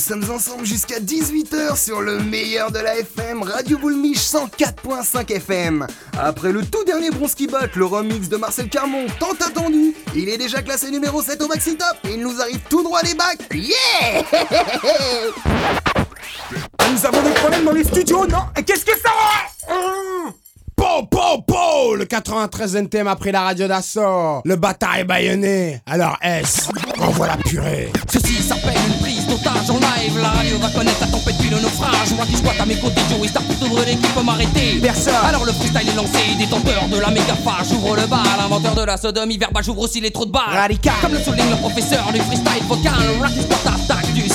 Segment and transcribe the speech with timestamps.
[0.00, 5.86] sommes ensemble jusqu'à 18h sur le meilleur de la FM, Radio Boulmiche 104.5 FM.
[6.18, 10.38] Après le tout dernier Bronski Bot, le remix de Marcel Carmon, tant attendu, il est
[10.38, 13.40] déjà classé numéro 7 au Maxi Top et il nous arrive tout droit des bacs.
[13.52, 14.22] Yeah
[16.90, 18.38] Nous avons des problèmes dans les studios, non?
[18.66, 19.10] Qu'est-ce que ça
[20.76, 24.40] Po, po, po Le 93 NTM après la radio d'assaut.
[24.46, 25.82] Le bâtard est baïonné.
[25.84, 27.92] Alors S, envoie la purée?
[28.10, 28.89] Ceci s'appelle
[29.60, 30.18] d'otage en live.
[30.18, 32.12] La radio va connaître la tempête puis le naufrage.
[32.16, 34.78] Moi qui squatte à mes côtés, Joey Star pour t'ouvrir qui peut m'arrêter.
[34.82, 35.14] Personne.
[35.26, 37.68] Alors le freestyle est lancé, détenteur de la méga phage.
[37.70, 40.42] J'ouvre le bal, inventeur de la sodomie verbale, j'ouvre aussi les trous de balles.
[40.52, 40.94] Radical.
[41.02, 42.92] Comme le souligne le professeur du freestyle vocal.
[43.20, 44.28] Rap sport attaque du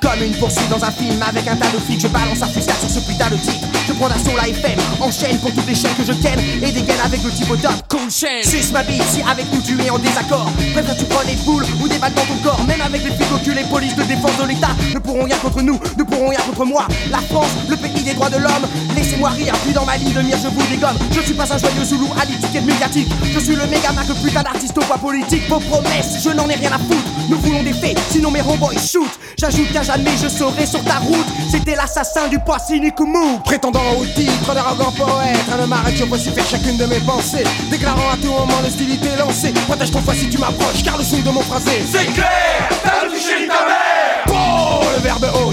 [0.00, 2.78] Comme une poursuite dans un film avec un tas de flics, je balance un fusillade
[2.80, 3.66] sur ce putain de titre.
[3.86, 7.00] Je prends d'assaut la FM, enchaîne pour toutes les chaînes que je ken et dégaine
[7.04, 7.72] avec le type au top.
[7.88, 8.42] Cool chaîne.
[8.42, 10.50] Suce ma bite si avec nous tu es en désaccord.
[10.72, 12.64] Préfères tu prends des boules ou des balles dans ton corps.
[12.66, 15.36] Même avec les flics au cul, les polices de défense de l'État ne pourront rien
[15.38, 16.88] contre nous, ne pourront rien contre moi.
[17.10, 18.66] La France, le pays des droits de l'homme.
[18.96, 20.96] Laissez-moi rire, puis dans ma ligne de mire je vous dégomme.
[21.12, 23.08] Je suis pas un joyeux zoulou à l'étiquette médiatique.
[23.32, 25.48] Je suis le méga marque putain d'artiste au poids politique.
[25.48, 27.06] Vos promesses, je n'en ai rien à foutre.
[27.28, 29.10] Nous voulons des faits, sinon mes robots ils shoot.
[29.38, 31.26] J'ajoute jamais je serai sur ta route.
[31.50, 33.38] C'était l'assassin du poids cynique mou.
[33.44, 37.44] Prétendant au titre d'arrogant poète, un homme arrête, voici faire chacune de mes pensées.
[37.70, 39.52] Déclarant à tout moment l'hostilité lancée.
[39.66, 41.82] Protège ton foie si tu m'approches, car le son de mon phrasé.
[41.90, 44.05] C'est clair, t'as chéri ta mère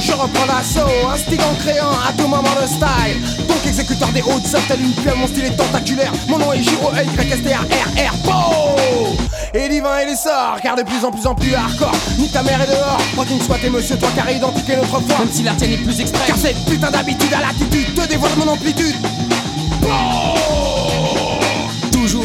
[0.03, 3.47] je reprends l'assaut, instigant, créant à tout moment le style.
[3.47, 6.11] Donc exécuteur des hautes œuvres, tel une pierre, mon style est tentaculaire.
[6.27, 9.15] Mon nom est j o y s t r r r Bo
[9.53, 11.95] Et divin et l'essor, car de plus en plus en plus hardcore.
[12.17, 15.19] Ni ta mère est dehors, quoi qu'il soit, et monsieur, toi carré identique notre foi.
[15.19, 16.27] Même si la tienne est plus extrême.
[16.27, 18.95] Car cette putain d'habitude à l'attitude te dévoile mon amplitude.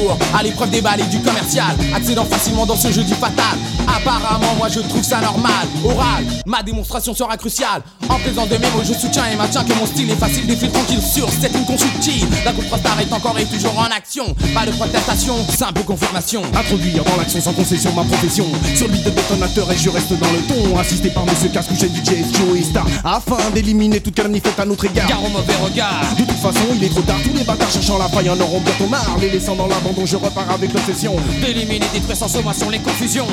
[0.09, 3.59] Toujours à l'épreuve des balles et du commercial, accédant facilement dans ce jeu du fatal.
[3.87, 5.67] Apparemment, moi je trouve ça normal.
[5.85, 7.83] Oral, ma démonstration sera cruciale.
[8.09, 10.71] En présence de mes mots, je soutiens et maintiens que mon style est facile, défile
[10.71, 12.45] tranquille sur cette une.
[12.45, 14.35] La contrestar est encore et toujours en action.
[14.55, 16.43] Pas de protestation, simple confirmation.
[16.55, 20.13] Introduire dans l'action sans concession ma profession Sur le beat de détonateur et je reste
[20.13, 24.15] dans le ton Assisté par Monsieur Casque ou chez DJ Joey Star Afin d'éliminer toute
[24.15, 26.01] calomnie faite à notre égard Gare au mauvais regard.
[26.19, 28.61] De toute façon il est trop tard Tous les bâtards cherchant la faille en auront
[28.61, 32.79] bientôt marre Les laissant dans l'abandon je repars avec l'obsession D'éliminer, détruire sans sommation les
[32.79, 33.27] confusions.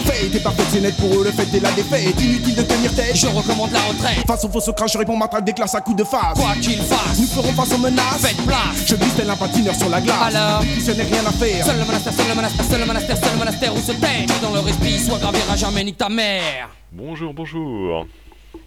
[0.44, 3.28] Parfaite c'est net pour eux le fait est la défaite Inutile de tenir tête Je
[3.28, 4.26] recommande la retraite.
[4.28, 6.54] Face au faux crash je réponds ma traque des classes à coups de face Quoi
[6.62, 8.86] qu'il fasse, Nous ferons face aux menaces faites place.
[8.86, 11.66] Je glisse tel un patineur sur la glace Alors Si ce n'est rien à faire
[11.66, 14.26] Seul le monastère, seul le monastère, seul le monastère, seul le monastère où se tait.
[14.28, 16.70] Que dans leur esprit soit gravé à jamais nique ta mère.
[16.92, 18.06] Bonjour, bonjour.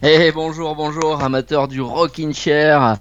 [0.01, 2.95] Eh bonjour, bonjour, amateurs du rocking chair.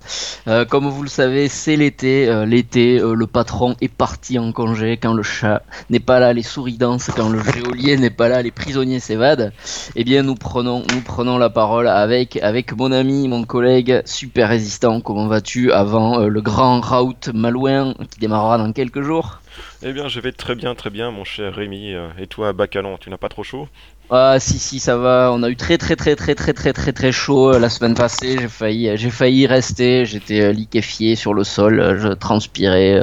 [0.48, 2.28] Euh, comme vous le savez, c'est l'été.
[2.28, 4.96] Euh, l'été, euh, le patron est parti en congé.
[4.96, 7.12] Quand le chat n'est pas là, les souris dansent.
[7.14, 9.52] Quand le géolier n'est pas là, les prisonniers s'évadent.
[9.94, 14.48] Eh bien, nous prenons, nous prenons la parole avec, avec mon ami, mon collègue super
[14.48, 15.00] résistant.
[15.00, 19.40] Comment vas-tu avant le grand route Malouin qui démarrera dans quelques jours?
[19.82, 21.94] Eh bien, je vais très bien, très bien, mon cher Rémi.
[21.94, 23.68] Euh, et toi, Bacalan, tu n'as pas trop chaud?
[24.10, 25.30] Ah, si, si, ça va.
[25.32, 27.94] On a eu très, très, très, très, très, très, très, très chaud euh, la semaine
[27.94, 28.38] passée.
[28.40, 30.06] J'ai failli, euh, j'ai failli rester.
[30.06, 31.98] J'étais liquéfié sur le sol.
[32.00, 33.00] Je transpirais.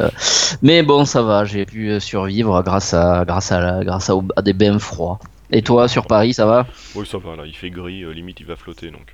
[0.62, 1.46] Mais bon, ça va.
[1.46, 5.20] J'ai pu survivre grâce à, grâce à, grâce à, des bains froids.
[5.52, 6.66] Et toi, sur Paris, ça va?
[6.96, 7.36] Oui, ça va.
[7.36, 8.04] Là, il fait gris.
[8.14, 9.14] limite, il va flotter, donc.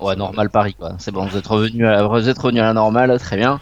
[0.00, 0.92] Ouais, normal Paris quoi.
[0.98, 3.60] C'est bon, vous êtes revenu à, vous êtes revenu à la normale, très bien.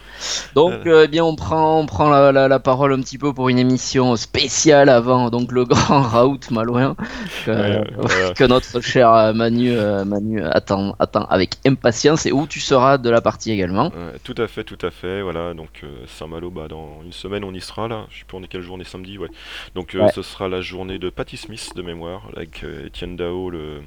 [0.54, 3.32] Donc euh, eh bien on prend on prend la, la, la parole un petit peu
[3.32, 6.96] pour une émission spéciale avant donc le grand Raoult Malouin
[7.44, 8.32] que, Ouais, voilà.
[8.36, 12.98] que notre cher euh, Manu euh, Manu attend attend avec impatience et où tu seras
[12.98, 13.92] de la partie également.
[14.24, 17.60] Tout à fait, tout à fait, voilà, donc Saint-Malo, bah, dans une semaine on y
[17.60, 19.28] sera là, je sais plus on est quelle journée samedi, ouais.
[19.74, 23.80] Donc euh, ce sera la journée de Patty Smith de mémoire, avec Etienne Dao le,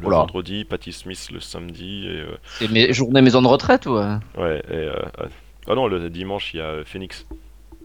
[0.00, 0.18] le Oula.
[0.18, 4.16] vendredi, Patty Smith le samedi, et euh, C'est mes journée maison de retraite ou euh
[4.36, 4.94] ouais, et, euh,
[5.68, 7.26] ah non, le dimanche il y a Phoenix.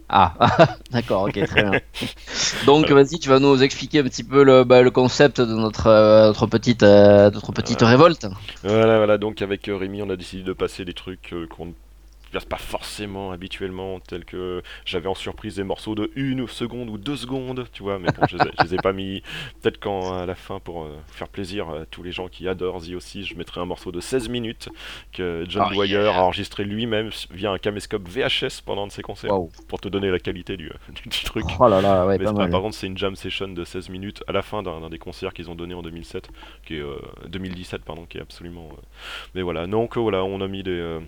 [0.07, 0.33] Ah,
[0.91, 1.79] d'accord, ok, très bien.
[2.65, 5.87] Donc, vas-y, tu vas nous expliquer un petit peu le, bah, le concept de notre,
[5.87, 8.27] euh, notre petite, euh, notre petite révolte.
[8.63, 11.71] Voilà, voilà, donc avec Rémi, on a décidé de passer des trucs qu'on ne
[12.43, 17.15] pas forcément habituellement, tels que j'avais en surprise des morceaux de une seconde ou deux
[17.15, 19.21] secondes, tu vois, mais bon, je les ai, je les ai pas mis.
[19.61, 22.81] Peut-être quand à la fin, pour euh, faire plaisir à tous les gens qui adorent
[22.81, 24.67] The aussi, je mettrai un morceau de 16 minutes
[25.13, 26.17] que John Oh, Dwyer yeah.
[26.17, 29.31] a enregistré lui-même via un caméscope VHS pendant un de ses concerts,
[29.67, 30.71] pour te donner la qualité du,
[31.05, 31.45] du truc.
[31.59, 32.51] Oh là là, ouais, Mais pas c'est pas- mal.
[32.51, 35.33] par contre, c'est une jam session de 16 minutes à la fin d'un des concerts
[35.33, 36.29] qu'ils ont donné en 2007,
[36.65, 36.95] qui est euh,
[37.29, 38.69] 2017 pardon, qui est absolument.
[38.71, 38.81] euh,
[39.35, 40.99] Mais voilà, donc euh, voilà, on a mis des.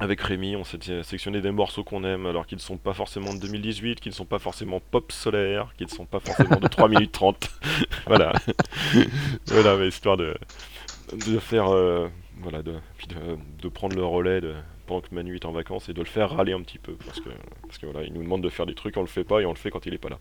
[0.00, 3.34] Avec Rémi, on s'est sélectionné des morceaux qu'on aime, alors qu'ils ne sont pas forcément
[3.34, 6.68] de 2018, qu'ils ne sont pas forcément pop solaire, qu'ils ne sont pas forcément de
[6.68, 7.50] 3 minutes 30.
[8.06, 8.32] voilà.
[9.46, 10.36] voilà, mais histoire de,
[11.26, 14.54] de faire, euh, voilà, de, puis de, de prendre le relais de,
[14.88, 17.20] pendant que Manu est en vacances et de le faire râler un petit peu parce
[17.20, 17.28] que
[17.62, 19.46] parce que voilà, il nous demande de faire des trucs, on le fait pas et
[19.46, 20.18] on le fait quand il est pas là.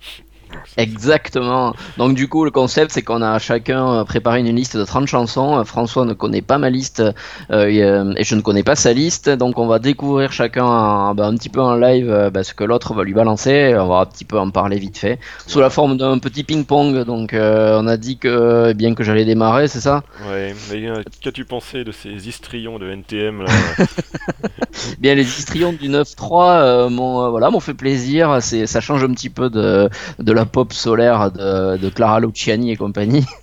[0.52, 1.74] Donc, Exactement.
[1.98, 5.08] Donc du coup, le concept, c'est qu'on a chacun euh, préparé une liste de 30
[5.08, 5.58] chansons.
[5.58, 7.02] Euh, François ne connaît pas ma liste
[7.50, 9.30] euh, et, je ne connais pas sa liste.
[9.30, 12.64] Donc on va découvrir chacun un, bah, un petit peu en live bah, ce que
[12.64, 13.74] l'autre va lui balancer.
[13.78, 15.20] On va un petit peu en parler vite fait.
[15.48, 17.06] Sous la forme d'un petit ping-pong.
[17.06, 20.04] Donc euh, on a dit que eh bien que j'allais démarrer, c'est ça?
[20.30, 23.52] Ouais, mais euh, qu'as-tu pensé de ces histrions de NTM là?
[25.00, 28.38] Bien les histrions du 9-3 euh, m'ont euh, voilà, m'ont fait plaisir.
[28.42, 29.90] C'est, ça change un petit peu de,
[30.20, 33.26] de la pop solaire de, de Clara Luciani et compagnie.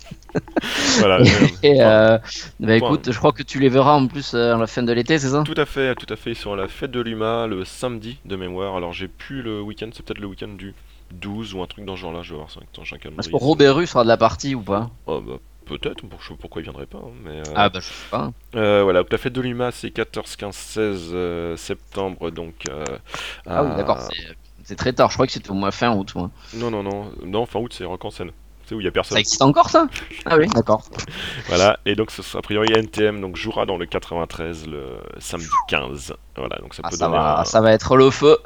[0.99, 1.19] Voilà.
[1.63, 2.17] Et euh,
[2.59, 4.91] bah, écoute, je crois que tu les verras en plus euh, à la fin de
[4.91, 5.43] l'été, c'est ça?
[5.43, 6.31] Tout à fait, tout à fait.
[6.31, 8.75] Ils sont à la fête de l'UMA le samedi de mémoire.
[8.75, 10.73] Alors j'ai plus le week-end, c'est peut-être le week-end du
[11.13, 12.21] 12 ou un truc dans ce genre-là.
[12.21, 13.19] Je vais voir ça dans un calendrier.
[13.19, 14.89] Est-ce que Robert Rue sera de la partie ou pas?
[15.05, 16.99] Oh, bah, peut-être, je sais pourquoi il viendrait pas.
[16.99, 18.31] hein, mais, euh, Ah bah je sais pas.
[18.55, 22.65] euh, voilà, la fête de l'UMA c'est 14, 15, 16 euh, septembre donc.
[22.67, 22.83] euh,
[23.45, 25.09] Ah oui, d'accord, c'est- c'est très tard.
[25.09, 26.13] Je crois que c'était au mois fin août.
[26.15, 26.31] Moi.
[26.53, 28.31] Non, non, non, non, fin août c'est Rock en scène.
[28.67, 29.15] C'est où il y a personne.
[29.15, 29.87] Ça existe encore ça?
[30.25, 30.83] Ah oui, d'accord.
[31.47, 35.47] Voilà, et donc ce sera a priori NTM donc jouera dans le 93 le samedi
[35.69, 36.13] 15.
[36.35, 38.37] Voilà, donc ça Ah, peut ça, donner va, un, ça va être le feu.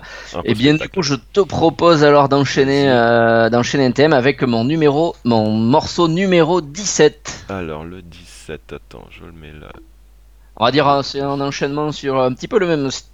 [0.43, 4.43] Et Eh bien du coup, je te propose alors d'enchaîner euh, d'enchaîner un thème avec
[4.43, 7.45] mon numéro, mon morceau numéro 17.
[7.49, 9.71] Alors le 17, attends, je le mets là.
[10.57, 13.07] On va dire euh, c'est un enchaînement sur un petit peu le même style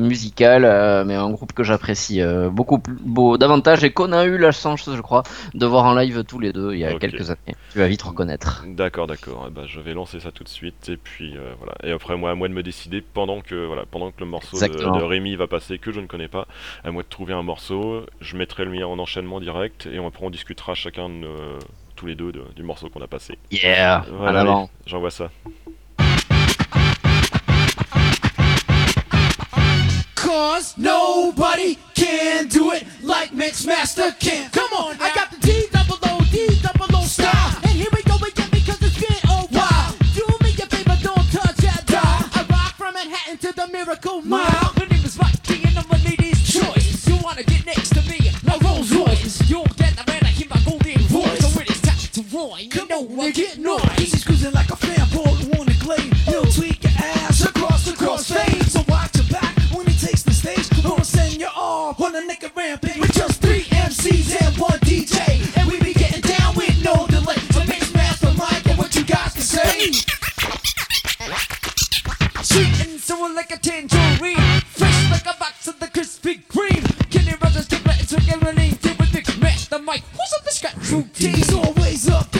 [0.00, 4.24] musical, euh, mais un groupe que j'apprécie euh, beaucoup plus, beau, davantage et qu'on a
[4.24, 5.22] eu la chance, je crois,
[5.54, 7.56] de voir en live tous les deux il y a quelques années.
[7.72, 8.64] Tu vas vite reconnaître.
[8.66, 9.46] D'accord, d'accord.
[9.48, 11.74] Eh ben, je vais lancer ça tout de suite et puis euh, voilà.
[11.84, 14.58] Et après moi, à moi de me décider pendant que voilà, pendant que le morceau
[14.58, 16.46] de, Rémi va passer que je ne connais pas,
[16.84, 18.04] à moi de trouver un morceau.
[18.20, 21.58] Je mettrai le mien en enchaînement direct et après on discutera chacun de, euh,
[21.96, 23.38] tous les deux de- du morceau qu'on a passé.
[23.50, 24.70] Yeah, Voilà, en avant.
[24.86, 25.30] j'envoie ça.
[30.38, 34.48] Cause nobody can do it like Mixmaster can.
[34.52, 37.58] Come on, I got the D double O D double O style.
[37.64, 39.96] And here we go again because it's been a while.
[40.14, 42.30] Do me a favor, don't touch that dial.
[42.38, 44.72] I rock from Manhattan to the Miracle Mile.
[44.76, 47.08] My name is Rocky and I'm a lady's choice.
[47.08, 48.30] You wanna get next to me?
[48.44, 49.42] My Rolls Royce.
[49.50, 51.40] You'll get the man I hear my golden voice.
[51.40, 52.60] So it is time to roar.
[52.60, 53.82] You know I get noise.
[53.98, 56.12] He's cruising like a fanboy wanna claim.
[56.30, 58.62] He'll tweak your ass across the crossfade.
[58.70, 58.87] So
[60.82, 65.56] Gonna send you off on a naked rampage with just three MCs and one DJ.
[65.58, 67.36] And we be getting down with no delay.
[67.50, 69.92] So mix master Mike and what you guys can say.
[72.82, 74.60] And sour like a tangerine.
[74.66, 77.10] Fresh like a box of the Krispy Kreme.
[77.10, 78.76] Kenny Rogers, Kipper, it's a guarantee.
[78.76, 80.02] Deal with Mix Master Mike.
[80.12, 81.34] Who's up the scratch routine?
[81.34, 82.37] He's always up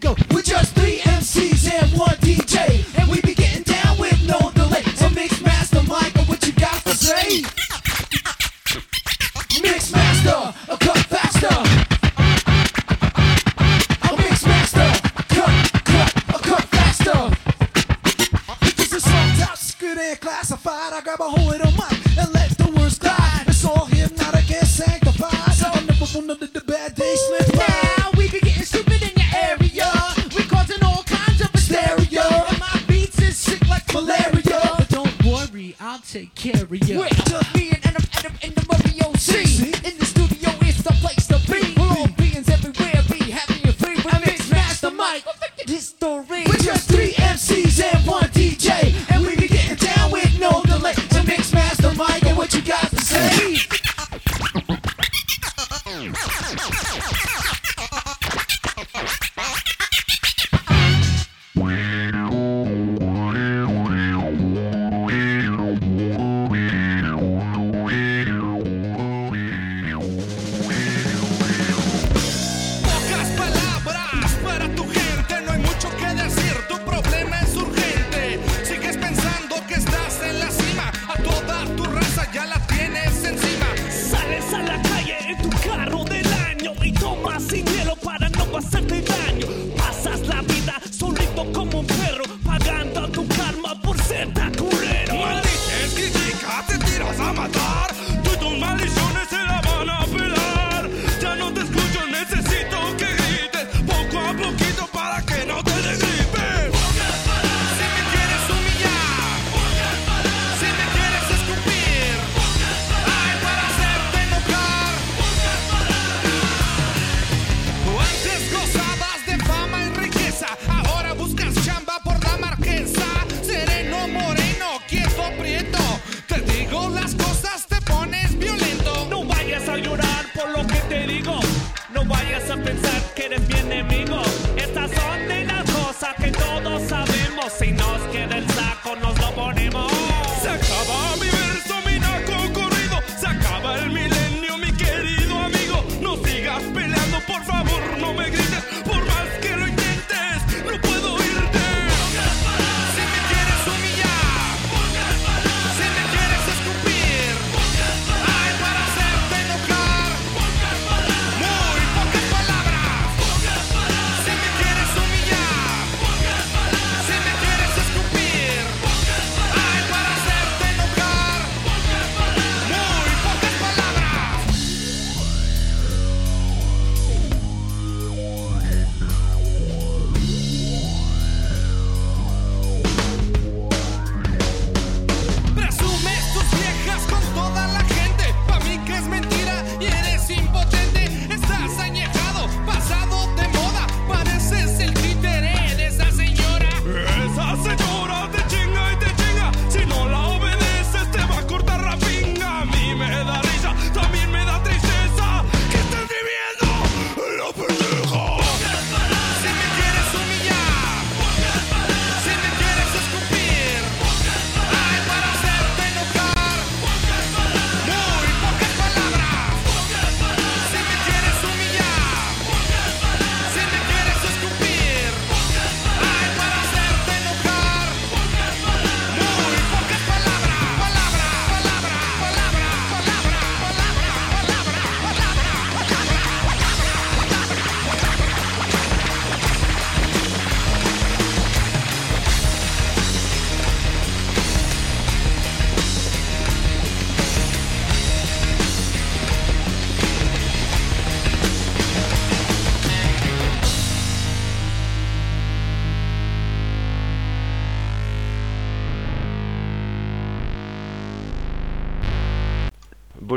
[0.00, 0.16] go.
[0.30, 2.84] We're just three MCs and one DJ.
[2.98, 3.20] And we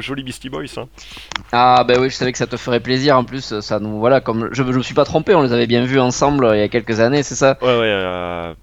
[0.08, 0.88] joli Beastie Boys, hein.
[1.52, 3.18] Ah bah oui, je savais que ça te ferait plaisir.
[3.18, 5.68] En plus, ça nous voilà comme je, je me suis pas trompé, on les avait
[5.68, 7.58] bien vus ensemble euh, il y a quelques années, c'est ça?
[7.62, 8.54] Ouais, ouais, euh,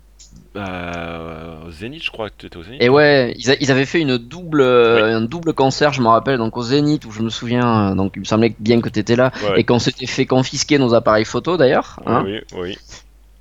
[0.56, 2.82] euh, au Zénith, je crois que tu étais au Zénith.
[2.82, 6.08] Et ouais, ils, a- ils avaient fait une double, euh, un double concert, je me
[6.08, 8.88] rappelle, donc au Zénith où je me souviens, euh, donc il me semblait bien que
[8.88, 9.60] t'étais là Ouais.
[9.60, 11.98] et qu'on s'était fait confisquer nos appareils photo d'ailleurs.
[12.06, 12.22] hein.
[12.24, 12.78] Oui, oui.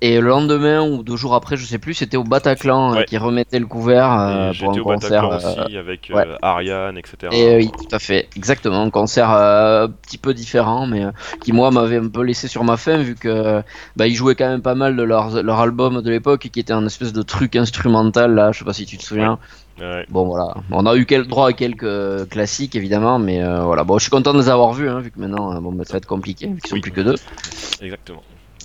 [0.04, 3.16] Et le lendemain ou deux jours après, je sais plus, c'était au Bataclan euh, qui
[3.16, 5.30] remettait le couvert euh, pour un au concert.
[5.30, 6.26] Bataclan euh, aussi avec ouais.
[6.42, 7.32] Ariane, etc.
[7.32, 11.06] Et oui, tout à fait, exactement, un concert un petit peu différent, mais
[11.40, 13.62] qui moi m'avait un peu laissé sur ma faim vu que
[13.96, 16.74] bah, ils jouaient quand même pas mal de leur, leur album de l'époque qui était
[16.74, 19.38] un espèce de truc instrumental là, je sais pas si tu te souviens.
[19.80, 20.04] Ouais.
[20.10, 24.02] Bon voilà, on a eu droit à quelques classiques évidemment, mais euh, voilà, bon je
[24.02, 26.06] suis content de les avoir vus, hein, vu que maintenant bon bah, ça va être
[26.06, 26.82] compliqué, vu qu'ils sont Oui.
[26.82, 27.16] plus que deux.
[27.80, 28.20] Exactement.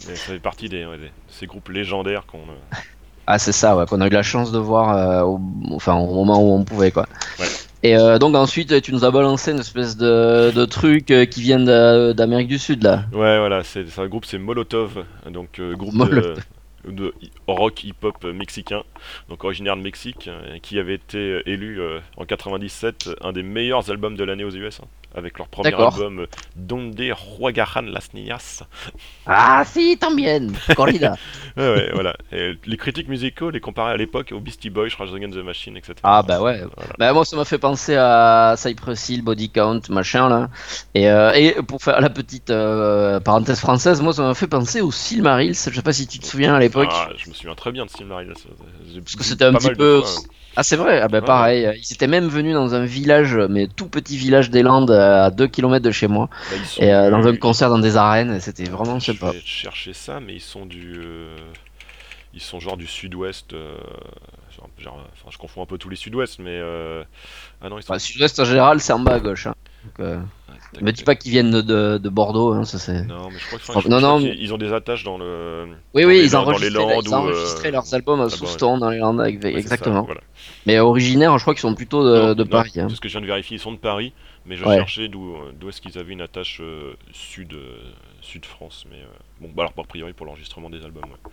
[0.09, 2.37] Et ça fait partie des, ouais, des- ces groupes légendaires qu'on.
[2.39, 2.75] euh,
[3.27, 5.39] Ah c'est ça, ouais, qu'on a eu la chance de voir euh, au,
[5.71, 7.05] enfin, au moment où on pouvait quoi.
[7.39, 7.45] Ouais.
[7.83, 11.41] Et euh, donc ensuite tu nous as balancé une espèce de, de truc euh, qui
[11.41, 13.05] vient d'Amérique du Sud là.
[13.13, 16.43] Ouais, voilà, c'est un groupe, c'est Molotov, donc groupe de, Molotov.
[16.87, 18.83] de hi- rock hip-hop mexicain,
[19.29, 20.29] donc originaire de Mexique,
[20.61, 21.79] qui avait été élu
[22.17, 25.93] en 97 un des meilleurs albums de l'année aux US, hein, avec leur premier D'accord.
[25.93, 28.63] album Donde Juegaran las Niñas.
[29.25, 31.15] Ah si, también, corrida.
[31.57, 32.15] Ouais, ouais, voilà.
[32.31, 35.75] Et les critiques musicaux les comparaient à l'époque aux Beastie Boys, Rage Against the Machine,
[35.75, 35.95] etc.
[36.03, 36.59] Ah bah ouais.
[36.75, 36.93] Voilà.
[36.97, 40.49] Bah moi ça m'a fait penser à Cypress Hill, Body Count, machin là.
[40.93, 44.81] Et, euh, et pour faire la petite euh, parenthèse française, moi ça m'a fait penser
[44.81, 45.55] au Silmarils.
[45.55, 46.89] Je sais pas si tu te souviens à l'époque.
[46.91, 48.33] Ah, je me souviens très bien de Silmarils.
[48.33, 50.01] Parce que c'était un petit peu.
[50.01, 50.23] fois, hein.
[50.55, 51.69] Ah c'est vrai, ah bah Ouais, pareil.
[51.77, 55.47] Ils étaient même venus dans un village, mais tout petit village des Landes à 2
[55.47, 56.29] km de chez moi.
[56.51, 59.31] Bah, Et euh, dans un concert dans des arènes, et c'était vraiment Je sympa.
[59.31, 60.99] vais chercher ça, mais ils sont du.
[61.03, 61.35] euh,
[62.33, 63.53] Ils sont genre du sud-ouest.
[63.53, 63.77] euh,
[64.55, 66.57] genre- genre- enfin, je confonds un peu tous les sud-ouest, mais.
[66.61, 67.03] euh,
[67.61, 67.93] Ah non, ils sont.
[67.93, 69.47] Bah, Sud-Ouest en général, c'est en bas à gauche.
[69.47, 69.55] Hein.
[69.85, 70.05] Donc,
[70.69, 73.03] euh, tac, me dis pas qu'ils viennent de, de, de Bordeaux, hein, ça c'est.
[73.05, 73.65] Non, mais je crois que.
[73.65, 75.67] Je- non, crois non, mais- Ils ont des attaches dans le.
[75.93, 78.29] Oui, dans oui, les ils les enregistraient, Landes ils ou, euh, enregistraient leurs albums ah
[78.29, 80.03] sous bah, Stone dans les Landes, avec- ouais, c'est ça, exactement.
[80.03, 80.21] voilà.
[80.65, 82.73] Mais originaires, je crois qu'ils sont plutôt de, Non, de non, Paris.
[82.77, 82.87] hein.
[82.89, 84.13] C'est ce que je viens de vérifier, ils sont de Paris,
[84.45, 84.75] mais je Ouais.
[84.77, 87.77] cherchais d'où d'où est-ce qu'ils avaient une attache euh, sud, euh,
[88.21, 88.85] sud France.
[88.89, 89.05] Mais euh,
[89.41, 91.03] bon, bah alors, a priori pour l'enregistrement des albums.
[91.05, 91.31] ouais.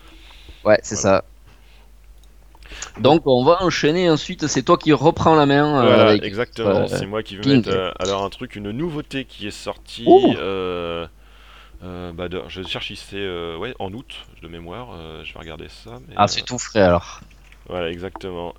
[0.64, 1.24] Ouais, c'est ça.
[3.00, 5.82] Donc on va enchaîner ensuite, c'est toi qui reprends la main.
[5.82, 6.82] euh, Voilà, avec- exactement.
[6.82, 10.06] euh, c'est moi qui vais mettre euh, alors un truc, une nouveauté qui est sortie.
[10.38, 11.06] Euh,
[12.12, 14.88] bah, de- je cherche ici, euh, ouais, en août de mémoire.
[15.24, 15.98] je vais regarder ça.
[16.08, 17.20] mais, Ah, c'est tout frais alors.
[17.68, 18.54] Voilà, exactement.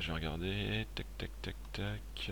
[0.00, 0.86] Je vais regarder.
[0.94, 2.30] Tac, tac, tac, tac.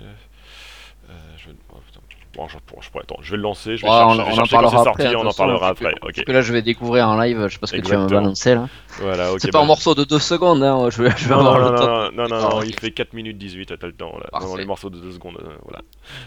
[1.37, 1.51] Je...
[1.73, 2.01] oh, putain.
[2.37, 4.17] Bon, je, je pourrais- attends, je vais le lancer, je vais Ouais, chercher, on, je
[4.17, 5.03] vais on en chercher parlera c'est après.
[5.05, 6.13] sorti, on en parlera parce que- après.
[6.13, 7.99] Parce que là, je vais découvrir en live, je sais pas ce que tu vas
[7.99, 8.69] me balancer là.
[9.01, 9.29] Voilà.
[9.39, 11.59] C'est pas bah- un morceau de 2 secondes, hein, je vais, je vais Non, avoir
[11.61, 12.11] non, le non, temps.
[12.13, 14.41] non, non, non, Ah, il fait 4 minutes 18, t'as le temps là.
[14.41, 15.81] Non, les morceaux de 2 secondes, euh, voilà.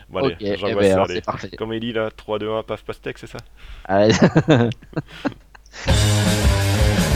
[0.10, 1.52] Bon, allez, Ok, eh ben, ça, allez.
[1.58, 3.38] Comme il dit là, 3, 2, 1, paf, pastèque, c'est ça
[3.86, 4.14] Allez.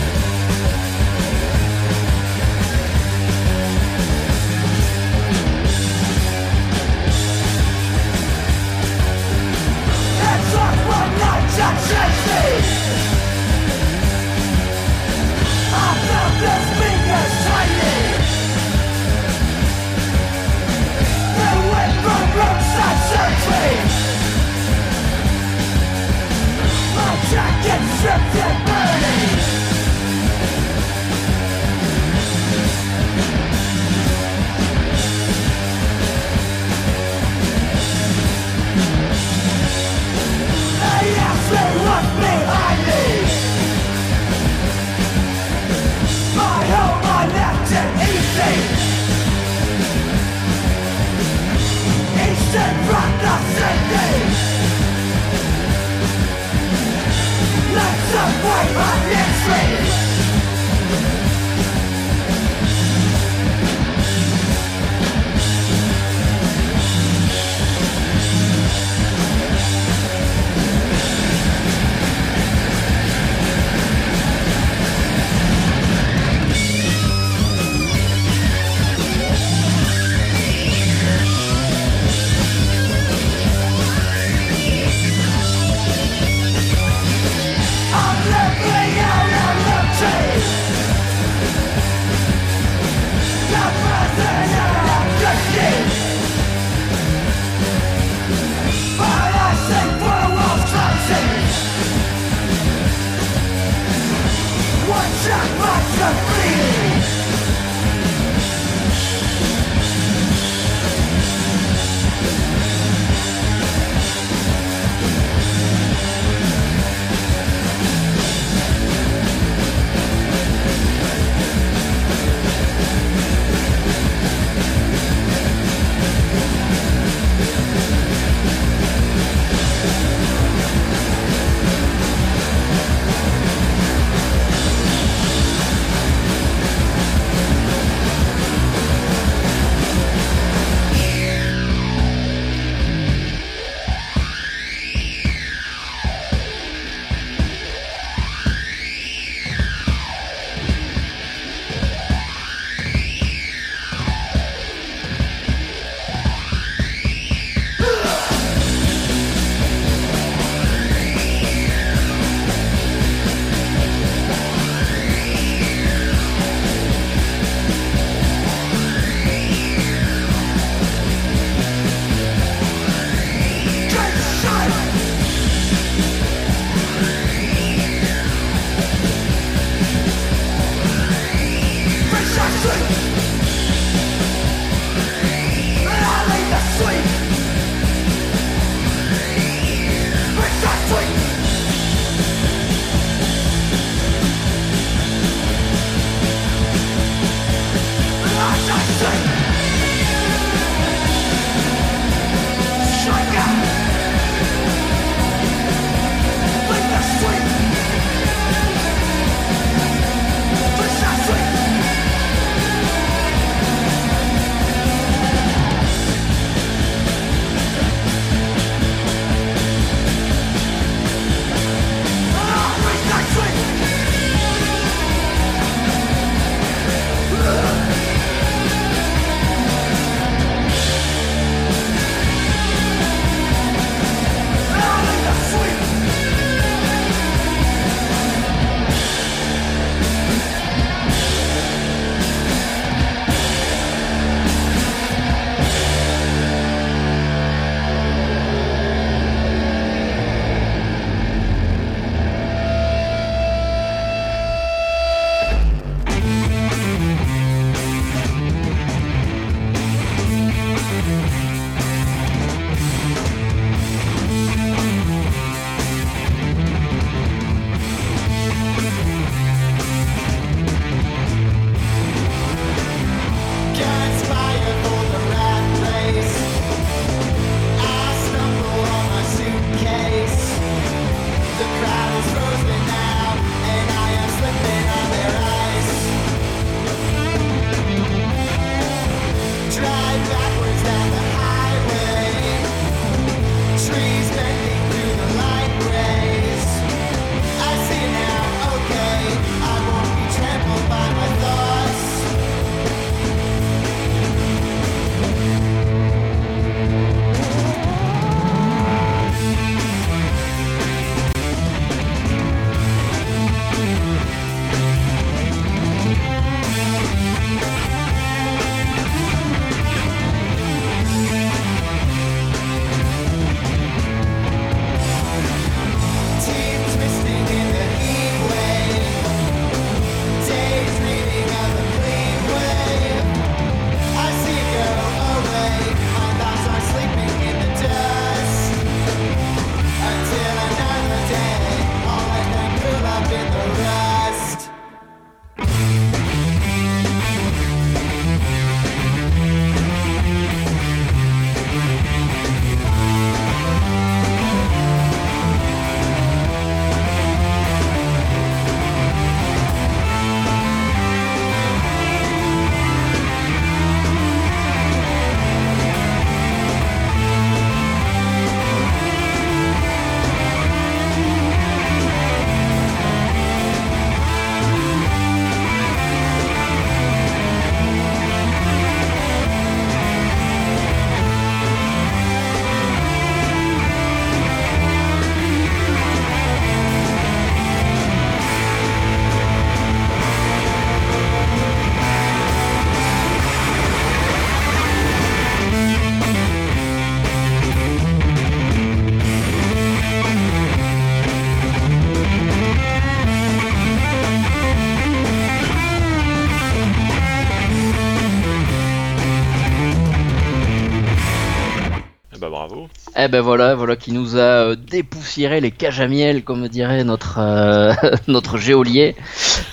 [413.24, 414.40] Eh ben voilà, voilà qui nous a
[414.72, 417.94] euh, dépoussiéré les cages à miel, comme dirait notre euh,
[418.28, 419.16] notre géolier,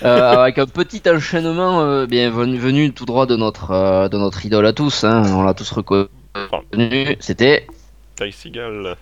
[0.03, 4.45] Euh, avec un petit enchaînement euh, bien venu, venu tout droit de notre de notre
[4.45, 5.03] idole à tous.
[5.03, 6.07] hein, on l'a tous reconnu.
[7.19, 7.65] C'était
[8.15, 8.95] Ty Seagal.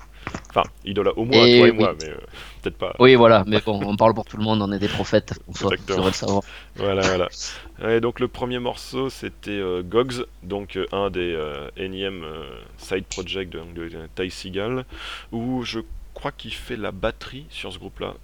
[0.49, 1.77] Enfin, idole au moins Et toi et oui.
[1.77, 2.17] moi, mais euh,
[2.69, 2.95] peut-être pas.
[2.99, 5.53] oui voilà, mais bon, on parle pour tout le monde, on est des prophètes, on
[5.53, 5.97] soit, Exactement.
[5.97, 6.43] devrait le savoir.
[6.75, 7.30] Voilà, voilà.
[7.95, 12.43] Et donc le premier morceau c'était euh, Gogs, donc euh, un des euh, énièmes euh,
[12.77, 14.86] side project de, de, de Ty Seagal,
[15.32, 15.80] où je
[16.13, 18.15] crois qu'il fait la batterie sur ce groupe-là.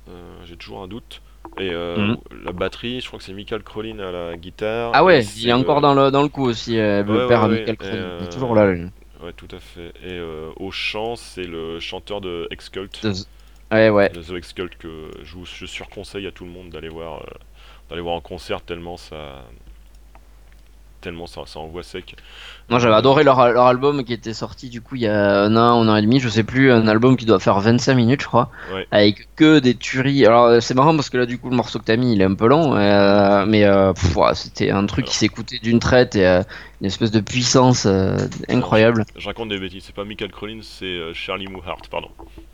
[0.45, 1.21] J'ai toujours un doute.
[1.60, 2.17] Et euh, Mhm.
[2.45, 4.91] la batterie, je crois que c'est Michael Crowlin à la guitare.
[4.95, 7.43] Ah ouais, il est encore dans le dans le coup aussi, euh, le Ouais, père
[7.43, 7.77] ouais, Michael
[8.19, 8.71] il est toujours là.
[8.71, 8.86] lui.
[9.21, 9.93] Ouais, tout à fait.
[10.03, 10.19] Et
[10.56, 13.03] au chant, c'est le chanteur de X-Cult.
[13.03, 13.13] De-
[13.73, 14.09] Ouais ouais.
[14.09, 14.21] The
[14.77, 17.25] que je surconseille à tout le monde d'aller voir, euh,
[17.89, 19.43] d'aller voir en concert tellement ça,
[21.03, 22.15] tellement ça, ça envoie sec.
[22.69, 25.55] Moi j'avais adoré leur, leur album qui était sorti du coup il y a un
[25.57, 28.21] an, un an et demi, je sais plus, un album qui doit faire 25 minutes
[28.21, 28.87] je crois, Ouais.
[28.91, 30.25] avec que des tueries.
[30.25, 32.21] Alors euh, c'est marrant parce que là du coup le morceau que t'as mis il
[32.21, 36.15] est un peu long, euh, mais euh, ouais, c'était un truc qui s'écoutait d'une traite
[36.15, 36.41] et euh,
[36.81, 37.85] une espèce de puissance
[38.49, 39.05] incroyable.
[39.17, 42.09] Je raconte des bêtises, c'est pas Michael Collins, c'est Charlie Moohart, pardon.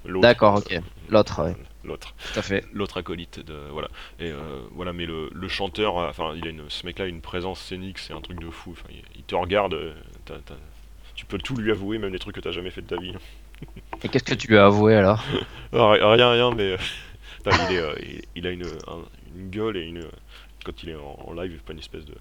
[0.05, 0.79] D'accord, ok.
[1.09, 1.55] L'autre, ouais.
[1.83, 2.13] L'autre.
[2.33, 2.65] Tout à fait.
[2.73, 3.87] L'autre acolyte de voilà.
[4.19, 7.07] Et euh, voilà, mais le, le chanteur, euh, enfin, il a une, ce mec-là a
[7.07, 8.71] une présence scénique, c'est un truc de fou.
[8.71, 9.93] Enfin, il, il te regarde, euh,
[11.15, 13.13] tu peux tout lui avouer, même des trucs que t'as jamais fait de ta vie.
[14.03, 15.23] Et qu'est-ce que tu lui as avoué alors?
[15.73, 16.75] Ri- rien, rien, mais
[17.45, 20.03] il, est, il, il a une, un- une gueule et une.
[20.65, 22.13] Quand il est en, en live, pas une espèce de.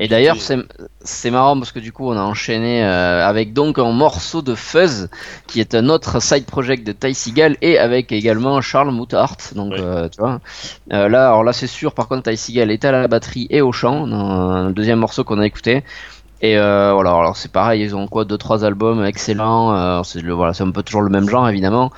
[0.00, 0.58] Et d'ailleurs, c'est
[1.02, 4.54] c'est marrant parce que du coup, on a enchaîné euh, avec donc un morceau de
[4.54, 5.08] Fuzz,
[5.46, 9.36] qui est un autre side project de Ty Seagal, et avec également Charles Mouthart.
[9.54, 9.80] Donc, Ouais.
[9.80, 10.40] euh, tu vois.
[10.92, 11.92] Euh, là, alors là, c'est sûr.
[11.92, 15.22] Par contre, Ty Seagal est à la batterie et au chant dans le deuxième morceau
[15.24, 15.82] qu'on a écouté.
[16.40, 19.74] Et euh, voilà, alors c'est pareil, ils ont quoi, deux trois albums excellents.
[19.74, 21.90] Euh, c'est le voilà, c'est un peu toujours le même genre évidemment.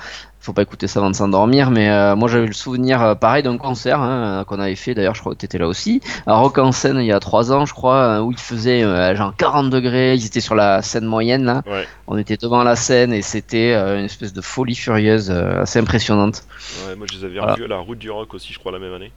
[0.47, 3.43] Faut pas écouter ça avant de s'endormir, mais euh, moi j'avais le souvenir euh, pareil
[3.43, 4.93] d'un concert hein, qu'on avait fait.
[4.93, 7.51] D'ailleurs, je crois que t'étais là aussi à Rock en scène il y a trois
[7.51, 10.13] ans, je crois, euh, où il faisait euh, genre 40 degrés.
[10.15, 11.63] Ils étaient sur la scène moyenne là.
[11.67, 11.85] Ouais.
[12.07, 16.43] On était devant la scène et c'était une espèce de folie furieuse, assez impressionnante.
[16.87, 17.51] Ouais, moi je les avais Voilà.
[17.55, 19.11] revus à la route du rock aussi, je crois, la même année.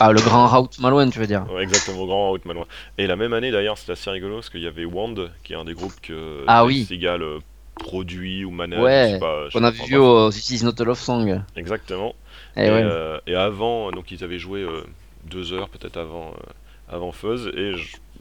[0.00, 2.66] Ah, le grand route Malouine, tu veux dire Ouais, exactement, grand route Manoir.
[2.96, 5.56] Et la même année d'ailleurs, c'était assez rigolo parce qu'il y avait Wand, qui est
[5.56, 6.86] un des groupes que Ah oui.
[6.88, 7.22] Seagal
[7.78, 8.78] produit ou manage.
[8.78, 10.98] je Ouais, sais pas, je sais qu'on a vu au This Is Not a Love
[10.98, 11.42] Song.
[11.56, 12.14] Exactement.
[12.56, 12.82] Eh et, ouais.
[12.82, 14.84] euh, et avant, donc ils avaient joué euh,
[15.24, 16.52] deux heures peut-être avant, euh,
[16.88, 17.72] avant Fuzz, et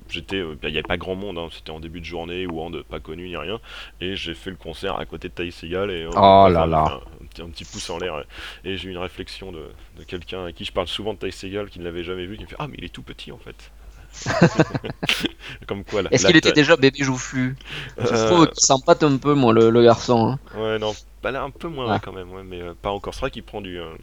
[0.09, 2.59] j'étais, euh, il n'y avait pas grand monde, hein, c'était en début de journée ou
[2.61, 3.59] en de pas connu ni rien,
[4.01, 7.01] et j'ai fait le concert à côté de Ty Seagal et Oh on là là.
[7.21, 8.23] Un, un petit, un petit pouce en l'air,
[8.65, 9.63] et j'ai eu une réflexion de,
[9.97, 12.37] de quelqu'un à qui je parle souvent de Ty Seagal qui ne l'avait jamais vu,
[12.37, 13.71] qui me fait ah mais il est tout petit en fait.
[15.67, 16.01] Comme quoi.
[16.03, 17.55] la- Est-ce qu'il était déjà bébé joufflu
[17.97, 20.27] Je Euh, trouve qu'il s'empâte un peu, moi, le, le garçon.
[20.33, 20.39] hein.
[20.53, 23.13] Ouais non, bah là un peu moins ouais, quand même, ouais, mais euh, pas encore.
[23.13, 23.79] C'est vrai qu'il prend du.
[23.79, 23.93] euh,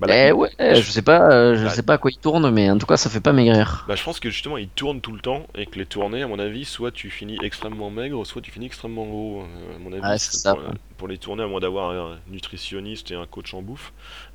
[0.00, 2.50] bah, Eh ouais, je sais pas, euh, je Bah, sais pas à quoi il tourne,
[2.50, 3.84] mais en tout cas, ça fait pas maigrir.
[3.88, 6.26] Bah, je pense que justement il tourne tout le temps et que les tournées, à
[6.26, 9.42] mon avis, soit tu finis extrêmement maigre, soit tu finis extrêmement gros.
[9.42, 10.70] Euh, à mon avis, ça, pour, ouais.
[10.98, 13.92] pour les tournées, à moins d'avoir un nutritionniste et un coach en bouffe.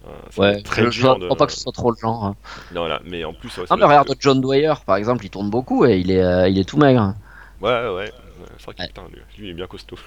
[0.07, 1.97] euh, ça Ouais, très je, je dur crois de- pas que ce soit trop le
[2.01, 2.23] genre.
[2.25, 2.35] hein.
[2.71, 5.29] Non, voilà, mais en plus, ouais, ça Ah, mais regarde John Dwyer, par exemple, il
[5.29, 7.15] tourne beaucoup et il est, euh, il est tout maigre.
[7.61, 8.11] Ouais, ouais, ouais.
[8.57, 8.87] C'est vrai qu'il Ouais.
[8.87, 9.97] putain, lui, lui, il est bien costaud.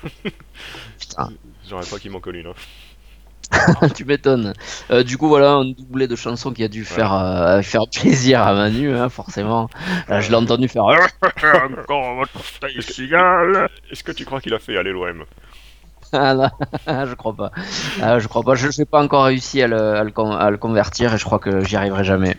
[0.99, 1.31] Putain,
[1.69, 2.47] J'aurais pas qu'il m'en colle une.
[2.49, 2.55] Hein.
[3.95, 4.53] tu m'étonnes.
[4.91, 8.41] Euh, du coup, voilà un doublé de chansons qui a dû faire, euh, faire plaisir
[8.43, 9.69] à Manu, hein, forcément.
[10.09, 10.85] Là, je l'ai entendu faire.
[10.85, 15.25] Encore votre cigale Est-ce que tu crois qu'il a fait aller l'OM
[16.15, 16.51] Ah, là,
[17.07, 17.53] je crois pas.
[18.03, 18.55] Ah, je crois pas.
[18.55, 21.25] Je n'ai pas encore réussi à le, à, le, con- à le convertir et je
[21.25, 22.37] crois que j'y arriverai jamais.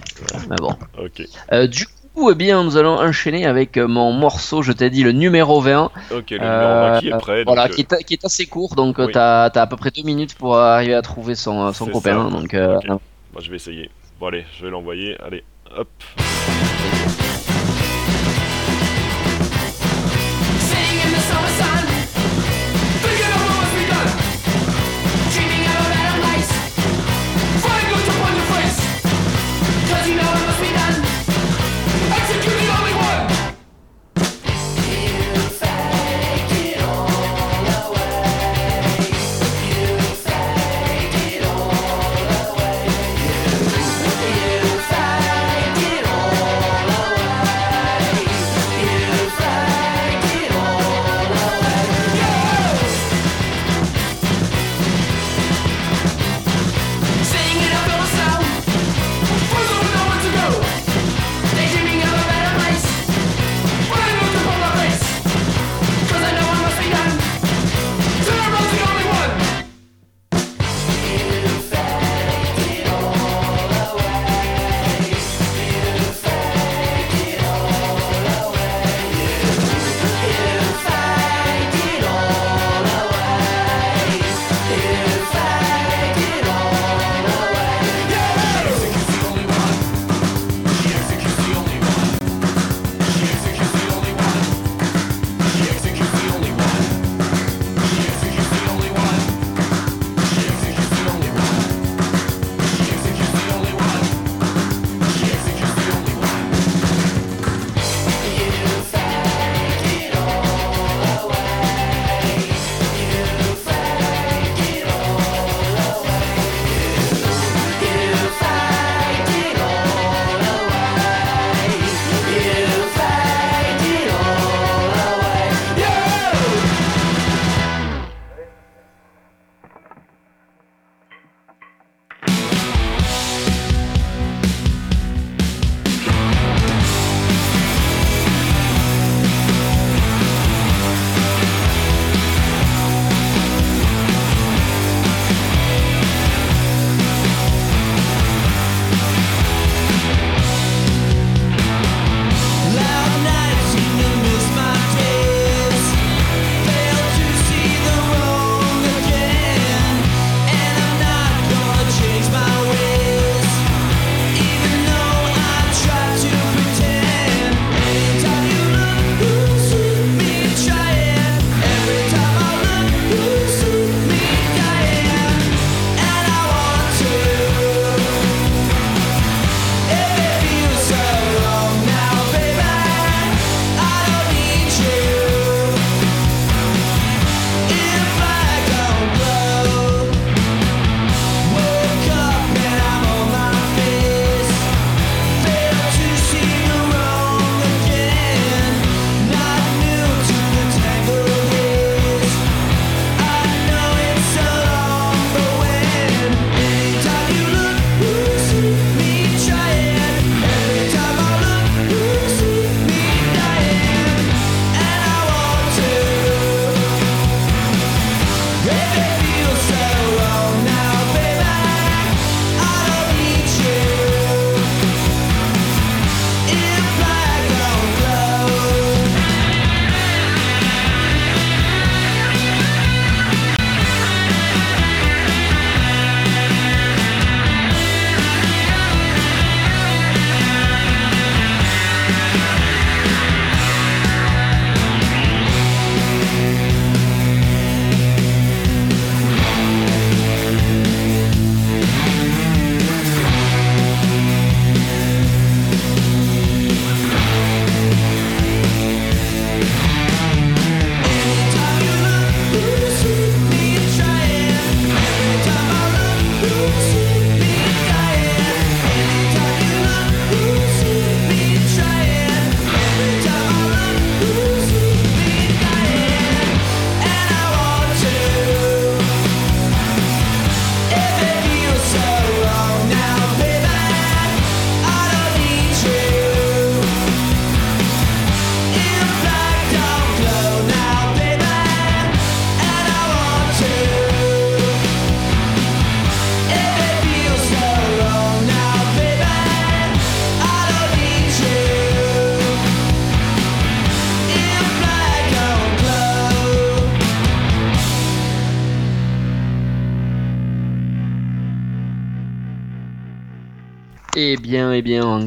[0.48, 0.76] Mais bon.
[1.00, 4.90] Ok, Euh, du coup, eh bien, nous allons enchaîner avec euh, mon morceau, je t'ai
[4.90, 5.92] dit, le numéro 20.
[6.12, 7.44] ok, le Euh, numéro 20 qui est prêt.
[7.44, 9.14] voilà, donc, qui, est, qui est assez court, donc euh, oui.
[9.16, 12.30] as à peu près deux minutes pour arriver à trouver son, son copain.
[12.30, 12.38] ça.
[12.38, 12.98] Donc, euh, euh,
[13.34, 13.90] moi, je vais essayer.
[14.20, 15.18] Bon, allez, je vais l'envoyer.
[15.26, 15.44] Allez,
[15.76, 15.88] hop.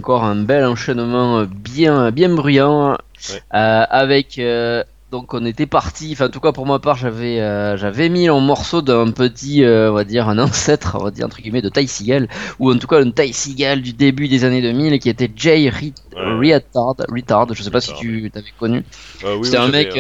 [0.07, 3.43] Encore un bel enchaînement euh, bien, bien bruyant Ouais.
[3.55, 4.39] euh, avec.
[4.39, 6.11] euh, donc, on était parti.
[6.13, 7.39] Enfin, en tout cas, pour ma part, j'avais,
[7.77, 11.41] j'avais mis en morceau d'un petit, on va dire, un ancêtre, on va dire entre
[11.41, 14.61] guillemets, de Ty Seagal, ou en tout cas un Ty Seagal du début des années
[14.61, 16.55] 2000, qui était Jay Ri- Ouais.
[16.57, 16.95] Retard.
[17.09, 17.47] Retard.
[17.55, 18.85] Je sais pas si tu t'avais connu.
[19.25, 19.97] Euh, oui, C'était oui, un mec,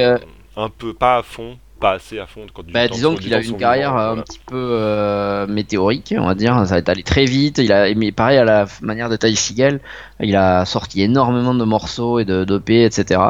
[0.56, 3.34] un peu pas à fond, pas assez à fond quand du Bah, temps- disons qu'il
[3.34, 4.22] a eu une carrière euh, un voilà.
[4.22, 6.66] petit peu euh, météorique, on va dire.
[6.66, 7.58] Ça est allé très vite.
[7.58, 9.80] Il a, mais pareil à la manière de Ty Seagal,
[10.20, 13.20] il a sorti énormément de morceaux et de d'OP, etc.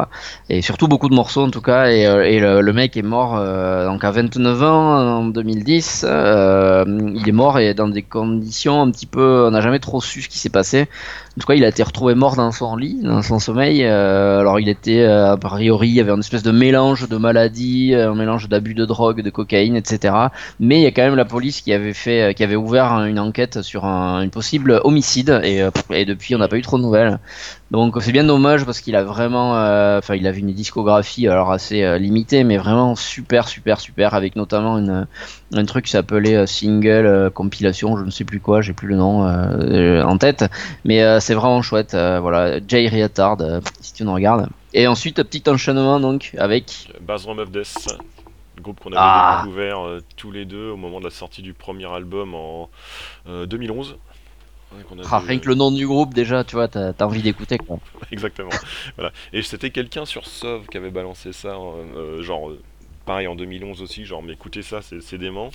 [0.48, 1.90] Et surtout beaucoup de morceaux en tout cas.
[1.90, 6.04] Et, euh, et le, le mec est mort euh, donc à 29 ans en 2010.
[6.08, 9.44] euh, il est mort et dans des conditions un petit peu.
[9.48, 10.88] On n'a jamais trop su ce qui s'est passé.
[11.36, 13.84] En tout cas, il a été retrouvé mort dans son lit, dans son sommeil.
[13.84, 17.16] Euh, alors, il était, euh, a priori, il y avait une espèce de mélange de
[17.18, 20.14] maladies, euh, un mélange d'abus de drogue, de cocaïne, etc.
[20.60, 23.18] Mais il y a quand même la police qui avait fait, qui avait ouvert une
[23.18, 25.38] enquête sur un, une possible homicide.
[25.44, 27.18] Et, euh, et depuis, on n'a pas eu trop de nouvelles.
[27.72, 31.50] Donc, c'est bien dommage parce qu'il a vraiment, euh, enfin, il avait une discographie alors
[31.50, 35.06] assez euh, limitée, mais vraiment super, super, super, avec notamment une,
[35.52, 38.96] un truc qui s'appelait euh, single compilation, je ne sais plus quoi, j'ai plus le
[38.96, 40.44] nom en tête.
[40.84, 41.94] Mais c'est vraiment chouette.
[41.94, 44.48] voilà, Jay euh, si tu nous regardes.
[44.72, 46.88] Et ensuite, petit enchaînement donc avec.
[47.00, 47.86] Baz of Death,
[48.56, 49.42] le groupe qu'on avait Ah.
[49.44, 49.78] découvert
[50.16, 52.68] tous les deux au moment de la sortie du premier album en
[53.28, 53.96] euh, 2011.
[54.84, 57.58] Qu'on Ah, rien que le nom du groupe, déjà, tu vois, t'as envie d'écouter.
[58.12, 58.50] Exactement.
[58.96, 59.12] voilà.
[59.32, 62.60] Et c'était quelqu'un sur Sov qui avait balancé ça, euh, genre euh,
[63.04, 65.50] pareil en 2011 aussi, genre mais écoutez ça, c'est dément.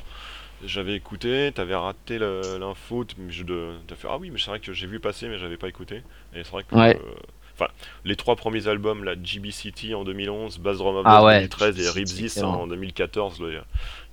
[0.63, 4.99] J'avais écouté, t'avais raté l'info, t'as fait ah oui mais c'est vrai que j'ai vu
[4.99, 6.03] passer mais j'avais pas écouté.
[6.35, 6.95] Et c'est vrai que Ouais.
[6.95, 7.13] euh,
[7.55, 7.65] enfin
[8.05, 11.79] les trois premiers albums, la GB City en 2011, Bass Drum of Ah ouais, 2013
[11.79, 13.41] et GB Rip City, This c'est en 2014.
[13.41, 13.47] là,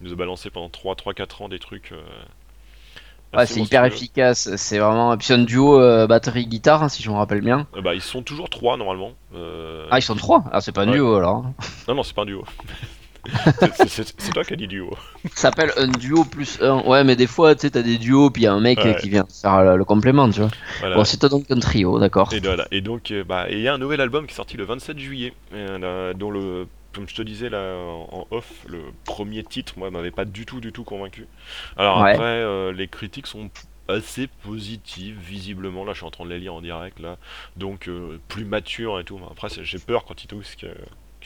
[0.01, 1.93] il nous a balancé pendant 3-4 ans des trucs.
[1.93, 2.01] euh,
[3.37, 4.49] Ouais, c'est hyper efficace.
[4.57, 5.13] C'est vraiment.
[5.13, 7.67] Et puis un duo euh, batterie-guitare, hein, si je me rappelle bien.
[7.77, 9.13] Euh, bah ils sont toujours trois normalement.
[9.35, 10.95] Euh, Ah, ils sont trois Ah, c'est pas un Ouais.
[10.95, 11.45] duo alors.
[11.89, 12.45] Non non c'est pas un duo.
[13.89, 14.91] C'est- toi qui as dit duo.
[15.35, 16.81] Ça s'appelle un duo plus un.
[16.87, 18.79] Ouais, mais des fois, tu sais, t'as des duos, puis il y a un mec
[18.79, 18.97] Ouais.
[18.99, 20.51] qui vient faire le, le complément, tu vois.
[20.81, 20.97] Voilà.
[20.97, 22.33] Bon, c'est donc un trio, d'accord.
[22.33, 22.67] Et voilà.
[22.71, 24.99] Et donc, euh, bah, il y a un nouvel album qui est sorti le 27
[24.99, 26.67] juillet, euh, dont le,
[26.99, 27.77] comme je te disais là
[28.11, 31.29] en off, le premier titre, moi, m'avait pas du tout, du tout convaincu.
[31.77, 32.11] Alors Ouais.
[32.11, 33.51] après, euh, les critiques sont
[33.87, 35.85] assez positives, visiblement.
[35.85, 37.17] Là, je suis en train de les lire en direct là,
[37.57, 39.21] donc euh, plus mature et tout.
[39.31, 40.67] Après, j'ai peur quand ils disent que,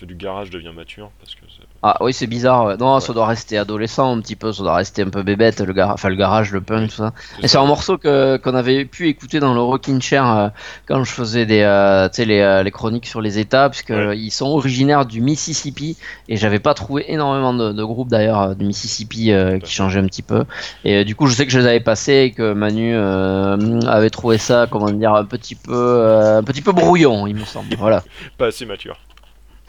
[0.03, 1.41] que du garage devient mature, parce que
[1.83, 2.65] Ah oui, c'est bizarre.
[2.67, 2.77] ouais.
[2.77, 5.73] Non, ça doit rester adolescent un petit peu, ça doit rester un peu bébête, le,
[5.73, 5.91] gar...
[5.91, 7.13] enfin, le garage, le punk, tout ça.
[7.43, 10.49] Et c'est un morceau que qu'on avait pu écouter dans le Rockin' Chair euh,
[10.87, 13.97] quand je faisais des, euh, les, euh, les chroniques sur les États, puisque Ouais.
[13.97, 15.97] euh, ils sont originaires du Mississippi
[16.29, 20.01] et j'avais pas trouvé énormément de, de groupes d'ailleurs euh, du Mississippi euh, qui changeaient
[20.01, 20.45] un petit peu.
[20.85, 24.39] Et du coup, je sais que je les avais passés et que Manu avait trouvé
[24.39, 26.07] ça, comment dire, un petit peu,
[26.39, 27.75] un petit peu brouillon, il me semble.
[27.77, 28.03] Voilà,
[28.39, 28.97] pas assez mature.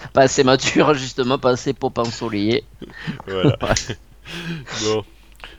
[0.14, 2.64] pas assez mature justement, pas assez pop ensoleillé.
[3.28, 3.58] Voilà.
[4.84, 5.04] bon.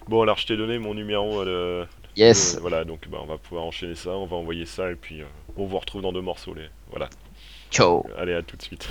[0.09, 1.40] Bon, alors je t'ai donné mon numéro.
[1.40, 1.86] euh,
[2.16, 2.55] Yes.
[2.55, 5.22] Euh, voilà, donc bah, on va pouvoir enchaîner ça, on va envoyer ça et puis
[5.22, 5.26] euh,
[5.57, 6.55] on vous retrouve dans deux morceaux.
[6.55, 6.68] Les...
[6.90, 7.09] Voilà,
[7.70, 8.07] Ciao.
[8.16, 8.88] allez à tout de suite.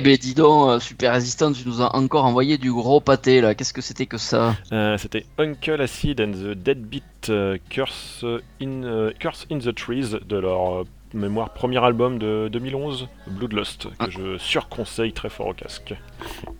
[0.00, 3.42] Eh ben dis donc, euh, Super Résistant, tu nous as encore envoyé du gros pâté
[3.42, 3.54] là.
[3.54, 8.24] Qu'est-ce que c'était que ça Euh, C'était Uncle Acid and the Deadbeat euh, Curse,
[8.62, 14.06] in, Curse in the Trees de leur mémoire premier album de 2011, Bloodlust, que Ah.
[14.08, 15.94] je surconseille très fort au casque.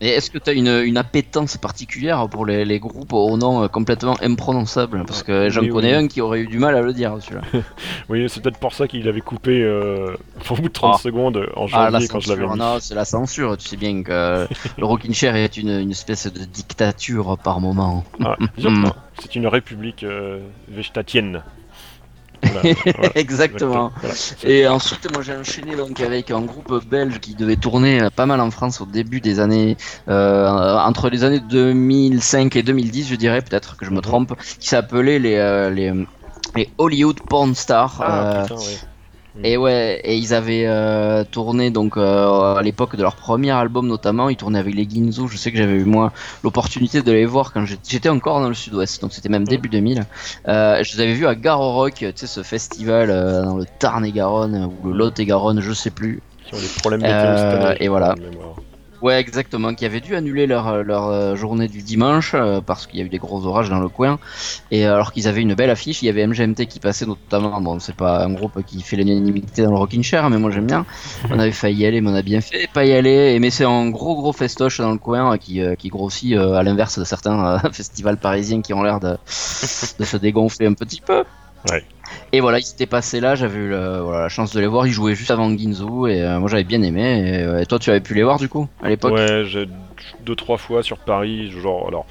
[0.00, 3.62] Et est-ce que tu as une, une appétence particulière pour les, les groupes au nom
[3.62, 5.04] euh, complètement imprononçable?
[5.06, 6.04] Parce que j'en Oui, connais oui.
[6.04, 7.42] un qui aurait eu du mal à le dire celui-là.
[8.08, 10.16] Oui, c'est peut-être pour ça qu'il avait coupé euh,
[10.48, 10.98] au bout de 30 Ah.
[10.98, 13.56] secondes en Ah, janvier quand je l'avais non, c'est la censure.
[13.56, 14.46] Tu sais bien que euh,
[14.78, 18.04] le Rockin' Chair est une, une espèce de dictature par moment.
[18.24, 18.36] Ah,
[19.20, 21.42] c'est une république euh, végétatienne.
[22.52, 23.92] Voilà, voilà, Exactement.
[24.00, 24.14] Voilà.
[24.44, 28.26] Et ensuite, moi j'ai enchaîné donc avec un groupe belge qui devait tourner euh, pas
[28.26, 29.76] mal en France au début des années,
[30.08, 30.48] euh,
[30.78, 34.02] entre les années 2005 et 2010, je dirais peut-être que je me Mhm.
[34.02, 35.92] trompe, qui s'appelait les, euh, les,
[36.56, 38.00] les Hollywood Porn Stars.
[38.00, 38.78] Ah, euh, putain, ouais.
[39.42, 43.86] Et ouais, et ils avaient euh, tourné donc euh, à l'époque de leur premier album
[43.86, 45.28] notamment, ils tournaient avec les Ginzo.
[45.28, 46.12] Je sais que j'avais eu moi
[46.42, 50.04] l'opportunité de les voir quand j'étais encore dans le Sud-Ouest, donc c'était même début 2000.
[50.48, 53.66] Euh, je les avais vus à Garo Rock, tu sais ce festival euh, dans le
[53.78, 56.20] Tarn-et-Garonne ou le Lot-et-Garonne, je sais plus.
[56.46, 58.14] Qui ont des problèmes année, et voilà.
[58.14, 58.69] de.
[59.02, 62.98] Ouais, exactement, qui avaient dû annuler leur, leur euh, journée du dimanche euh, parce qu'il
[62.98, 64.18] y a eu des gros orages dans le coin.
[64.70, 67.60] Et euh, alors qu'ils avaient une belle affiche, il y avait MGMT qui passait notamment.
[67.62, 70.66] Bon, c'est pas un groupe qui fait l'unanimité dans le Rockin' Chair, mais moi j'aime
[70.66, 70.84] bien.
[71.30, 73.34] On avait failli y aller, mais on a bien fait pas y aller.
[73.34, 76.34] Et mais c'est un gros gros festoche dans le coin euh, qui, euh, qui grossit
[76.34, 80.66] euh, à l'inverse de certains euh, festivals parisiens qui ont l'air de, de se dégonfler
[80.66, 81.24] un petit peu.
[81.70, 81.84] Ouais.
[82.32, 84.92] Et voilà, ils s'étaient passés là, j'avais eu voilà, la chance de les voir, ils
[84.92, 87.02] jouaient juste avant Ginzo et euh, moi j'avais bien aimé.
[87.58, 89.14] Et, et toi tu avais pu les voir du coup à l'époque?
[89.14, 89.68] Ouais, j'ai
[90.24, 92.06] deux trois fois sur Paris, genre alors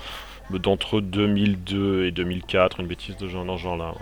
[0.52, 3.94] d'entre 2002 et 2004, une bêtise de genre dans ce genre-là.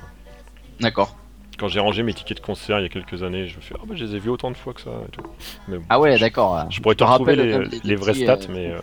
[0.79, 1.15] D'accord.
[1.59, 3.75] Quand j'ai rangé mes tickets de concert il y a quelques années, je me fais
[3.77, 5.23] ah bah je les ai vus autant de fois que ça et tout.
[5.67, 6.65] Mais bon, Ah ouais, d'accord.
[6.69, 8.79] Je pourrais te te retrouver rappelle les, les vrais stats, euh, mais euh,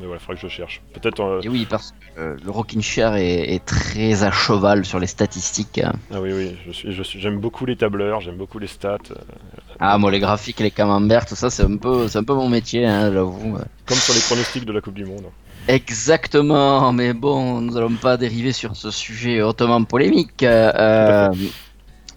[0.00, 0.80] mais voilà, faudrait que je cherche.
[0.92, 1.20] Peut-être.
[1.20, 4.98] euh, Et oui, parce que euh, le Rockin' Chair est, est très à cheval sur
[4.98, 5.78] les statistiques.
[5.78, 5.92] hein.
[6.12, 8.98] Ah oui oui, je suis, je suis, j'aime beaucoup les tableurs, j'aime beaucoup les stats.
[9.10, 9.14] euh,
[9.80, 12.48] Ah, moi, les graphiques, les camemberts, tout ça, c'est un peu, c'est un peu mon
[12.48, 13.58] métier, hein, j'avoue.
[13.86, 15.26] Comme sur les pronostics de la Coupe du Monde.
[15.68, 20.42] Exactement, mais bon, nous allons pas dériver sur ce sujet hautement polémique.
[20.42, 21.28] euh,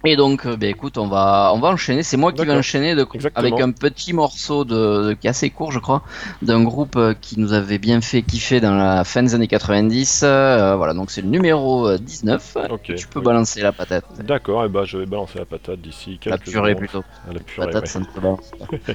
[0.04, 2.04] et donc, euh, ben, écoute, on va, on va enchaîner.
[2.04, 5.50] C'est moi qui vais enchaîner de, avec un petit morceau de, de- qui est assez
[5.50, 6.02] court, je crois,
[6.42, 10.22] d'un groupe euh, qui nous avait bien fait kiffer dans la fin des années 90.
[10.24, 12.58] euh, voilà, donc c'est le numéro euh, 19.
[12.72, 12.96] Ok.
[12.96, 14.06] Tu peux balancer la patate.
[14.26, 16.78] D'accord, et bah je vais balancer la patate d'ici La quelques purée secondes.
[16.80, 17.04] plutôt.
[17.28, 17.88] Ah, la purée, Patate, ouais.
[17.90, 18.94] ça ne se balance pas.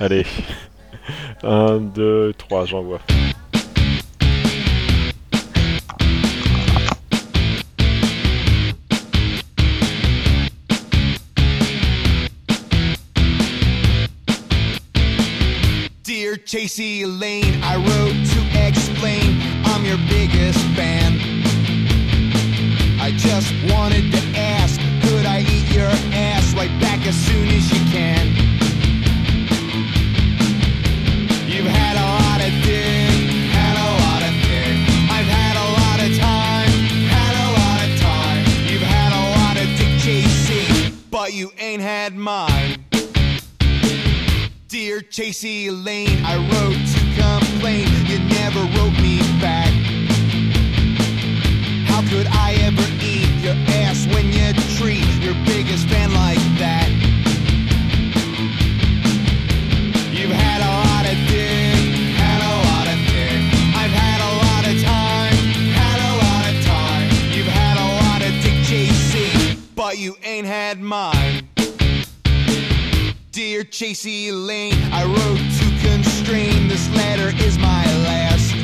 [0.04, 0.26] Allez.
[1.42, 2.98] 1, 2, 3, j'envoie.
[16.38, 21.18] Dear Chasey Lane, I wrote to explain I'm your biggest fan.
[23.00, 24.27] I just wanted to
[45.18, 47.88] Chasey Lane, I wrote to complain.
[48.06, 49.66] You never wrote me back.
[51.90, 56.88] How could I ever eat your ass when you treat your biggest fan like that?
[60.14, 63.42] You've had a lot of dick, had a lot of dick.
[63.74, 65.34] I've had a lot of time,
[65.74, 67.10] had a lot of time.
[67.34, 71.47] You've had a lot of dick chasing, but you ain't had mine.
[73.50, 76.68] Dear Chasey Lane, I wrote to constrain.
[76.68, 78.54] This letter is my last.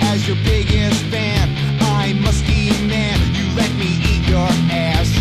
[0.00, 1.46] As your biggest fan,
[1.82, 5.12] I must demand you let me eat your ass.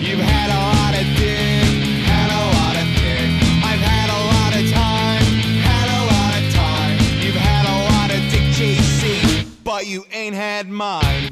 [0.00, 1.68] You've had a lot of dick,
[2.08, 3.28] had a lot of dick.
[3.68, 5.24] I've had a lot of time,
[5.68, 6.96] had a lot of time.
[7.20, 11.31] You've had a lot of dick chasing, but you ain't had mine.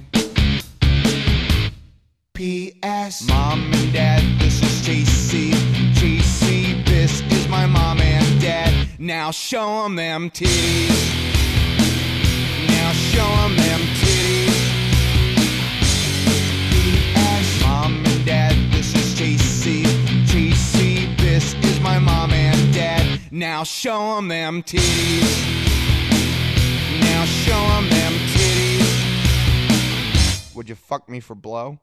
[2.40, 3.28] P.S.
[3.28, 5.52] Mom and Dad, this is JC.
[5.92, 8.88] JC, this is my mom and dad.
[8.98, 11.00] Now show 'em them them titties.
[12.66, 14.56] Now show 'em them them titties.
[16.72, 17.60] P.S.
[17.60, 19.84] Mom and Dad, this is JC.
[20.24, 23.20] JC, this is my mom and dad.
[23.30, 25.44] Now show 'em them them titties.
[27.02, 28.88] Now show 'em them titties.
[30.54, 31.78] Would you fuck me for blow?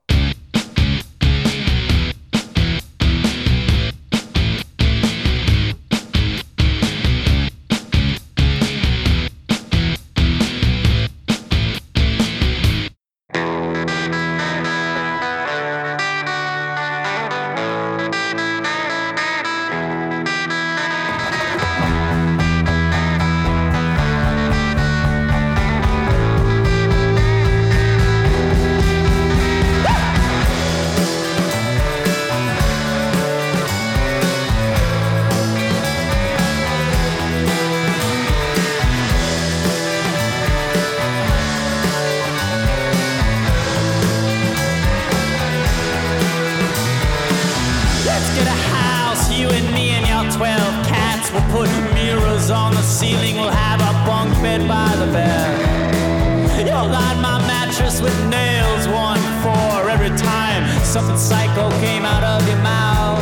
[60.97, 63.19] Something psycho came out of your mouth.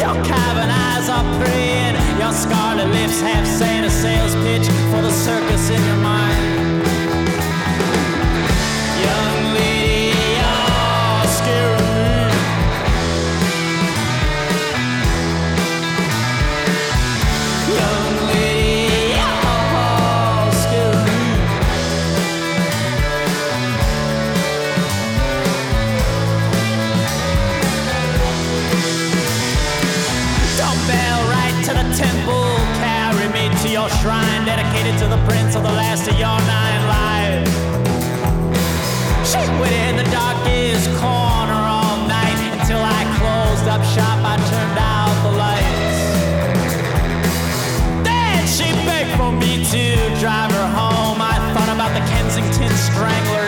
[0.00, 5.12] Your cavern eyes are praying, your scarlet lips half saying a sales pitch for the
[5.12, 6.49] circus in your mind.
[35.00, 37.50] To the prince of the last of your nine lives.
[39.24, 44.20] She waited in the darkest corner all night until I closed up shop.
[44.20, 46.00] I turned out the lights.
[48.04, 51.16] Then she begged for me to drive her home.
[51.22, 53.39] I thought about the Kensington Stranglers.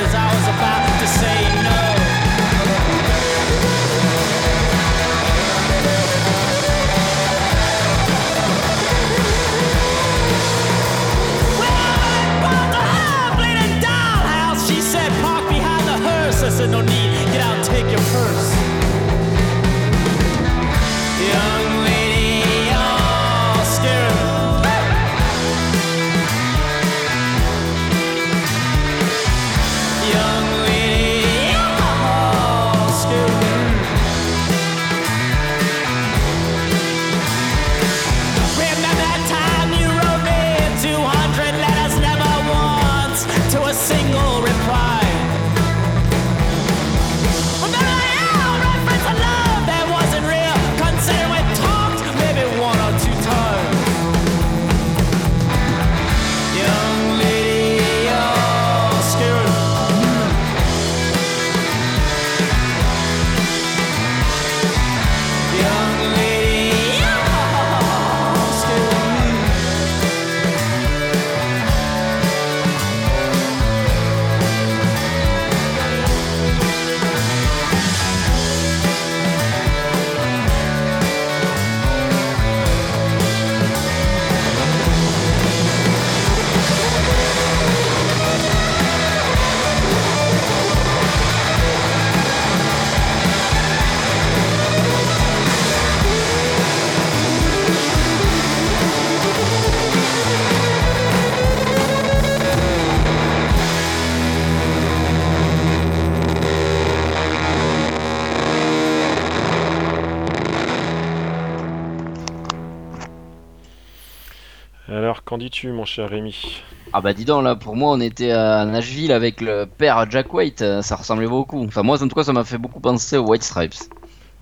[114.93, 116.62] Alors, qu'en dis-tu, mon cher Rémi?
[116.93, 120.34] Ah bah dis donc là pour moi on était à Nashville avec le père Jack
[120.34, 121.64] White, euh, ça ressemblait beaucoup.
[121.64, 123.72] Enfin moi en tout cas ça m'a fait beaucoup penser aux White Stripes.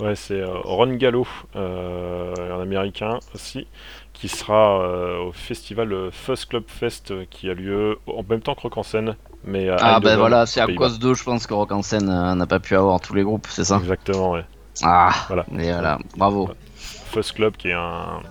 [0.01, 1.25] Ouais, c'est euh, Ron Gallo,
[1.55, 3.69] euh, un américain aussi,
[4.13, 8.63] qui sera euh, au festival Fuzz Club Fest qui a lieu en même temps que
[8.63, 9.15] Rock en scène.
[9.45, 11.83] Mais à Ah bah Eindhoven, voilà, c'est à cause d'eux je pense que Rock en
[11.83, 13.77] scène n'a pas pu avoir tous les groupes, c'est ça?
[13.77, 14.45] Exactement, ouais.
[14.83, 15.47] Ah Voilà.
[15.57, 16.51] Et voilà, bravo.
[16.75, 18.23] Fuzz Club qui est un,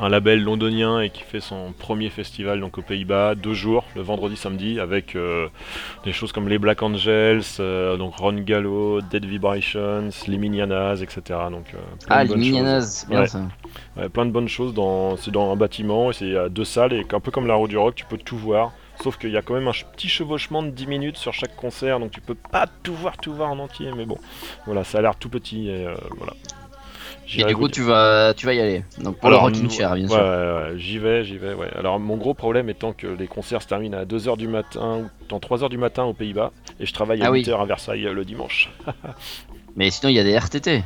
[0.00, 4.02] un label londonien et qui fait son premier festival donc aux Pays-Bas, deux jours, le
[4.02, 5.48] vendredi samedi, avec euh,
[6.04, 11.20] des choses comme les Black Angels, euh, donc Ron Gallo, Dead Vibrations, les Minianas, etc.
[11.50, 13.26] Donc, euh, plein Ah de les Minianas, bien Ouais.
[13.26, 13.40] ça.
[13.96, 14.74] Ouais, plein de bonnes choses.
[14.74, 17.54] Dans, c'est dans un bâtiment et c'est à deux salles et un peu comme la
[17.54, 18.72] roue du rock, tu peux tout voir.
[19.02, 21.98] Sauf qu'il y a quand même un petit chevauchement de 10 minutes sur chaque concert,
[21.98, 23.90] donc tu peux pas tout voir, tout voir en entier.
[23.96, 24.18] Mais bon,
[24.66, 26.34] voilà, ça a l'air tout petit et euh, voilà.
[27.40, 28.84] Et du coup tu vas tu vas y aller.
[28.98, 30.18] Donc pour Alors, le Rockin' nous- Chair bien ouais, sûr.
[30.18, 30.22] ouais,
[30.72, 31.68] ouais, j'y vais, j'y vais, ouais.
[31.76, 35.08] Alors mon gros problème étant que les concerts se terminent à 2h du matin ou
[35.28, 37.42] dans 3h du matin aux Pays-Bas et je travaille à Ah oui.
[37.42, 38.70] 8h à Versailles euh, le dimanche.
[39.76, 40.82] Mais sinon il y a des RTT.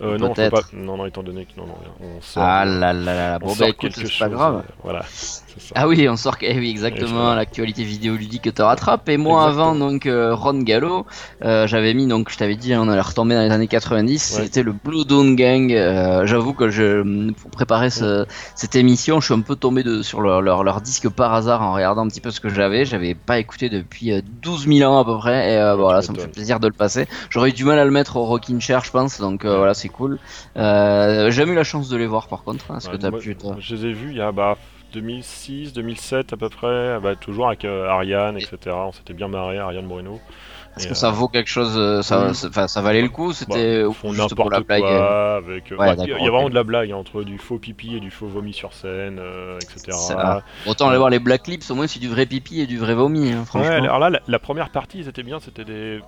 [0.00, 0.50] Euh, non, Peut-être.
[0.52, 0.62] pas...
[0.72, 2.42] non, non, étant donné que non, non, on sort.
[2.44, 3.38] Ah euh, là là là.
[3.42, 4.56] on Bon bah écoute, c'est pas grave.
[4.66, 5.42] euh, voilà, ça.
[5.76, 6.36] Ah oui, on sort.
[6.40, 7.32] Eh oui, exactement.
[7.34, 9.08] L'actualité vidéoludique te rattrape.
[9.08, 9.70] Et moi, Exactement.
[9.70, 11.06] avant, donc euh, Ron Gallo,
[11.44, 14.34] euh, j'avais mis donc, je t'avais dit, hein, on allait retomber dans les années 90.
[14.36, 14.44] Ouais.
[14.44, 15.72] C'était le Blue Dawn Gang.
[15.72, 18.26] Euh, J'avoue que je, pour préparer ce-
[18.56, 21.62] cette émission, je suis un peu tombé de, sur leur, leur, leur disque par hasard
[21.62, 22.84] en regardant un petit peu ce que j'avais.
[22.84, 25.52] J'avais pas écouté depuis euh, 12 000 ans à peu près.
[25.52, 27.06] Et euh, Ouais, voilà, ça me fait plaisir de le passer.
[27.30, 29.20] J'aurais eu du mal à le mettre au Rockin' Chair, je pense.
[29.20, 30.18] Donc euh, voilà, c'est cool.
[30.56, 32.70] Euh, j'ai jamais eu la chance de les voir par contre.
[32.70, 34.32] hein, Est-ce Ouais, que t'as moi, pu toi Je les ai vus il y a
[34.32, 34.56] bah,
[34.92, 38.56] 2006, 2007 à peu près, bah, toujours avec euh, Ariane, etc.
[38.68, 40.20] On s'était bien marré, Ariane Bruno.
[40.76, 42.68] Est-ce que euh, ça vaut quelque chose euh, ça, oui.
[42.68, 45.70] ça, valait le coup C'était Bah, la n'importe blague quoi euh, avec.
[45.70, 47.94] euh, Ouais, bah, il y a- vraiment de la blague hein, entre du faux pipi
[47.96, 49.96] et du faux vomi sur scène, euh, etc.
[49.96, 52.78] ça- Autant aller voir les Black Lips, au moins c'est du vrai pipi et du
[52.78, 53.70] vrai vomi, hein, Ouais, franchement.
[53.84, 56.00] alors là, la, la première partie, ils étaient bien, c'était des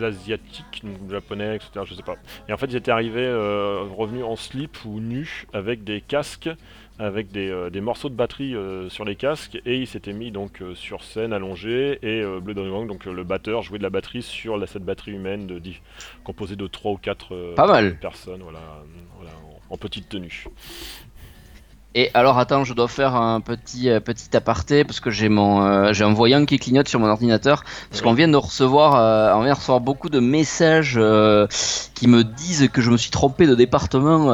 [0.00, 1.84] asiatiques, donc japonais, etc.
[1.84, 2.16] Je sais pas.
[2.48, 6.50] Et en fait, ils étaient arrivés, euh, revenus en slip ou nus, avec des casques,
[6.98, 10.30] avec des, euh, des morceaux de batterie euh, sur les casques, et ils s'étaient mis
[10.30, 14.56] donc sur scène allongés, et Bleu Wang, donc le batteur, jouait de la batterie sur
[14.56, 15.60] la, cette batterie humaine de,
[16.24, 17.98] composée de 3 ou 4 Pas mal.
[17.98, 18.60] personnes, voilà,
[19.16, 19.32] voilà,
[19.70, 20.44] en, en petite tenue.
[22.00, 25.62] Et alors attends, je dois faire un petit euh, petit aparté parce que j'ai mon
[25.66, 29.34] euh, j'ai un voyant qui clignote sur mon ordinateur parce qu'on vient de recevoir euh,
[29.34, 30.94] on vient de recevoir beaucoup de messages
[31.94, 34.26] qui me disent que je me suis trompé de département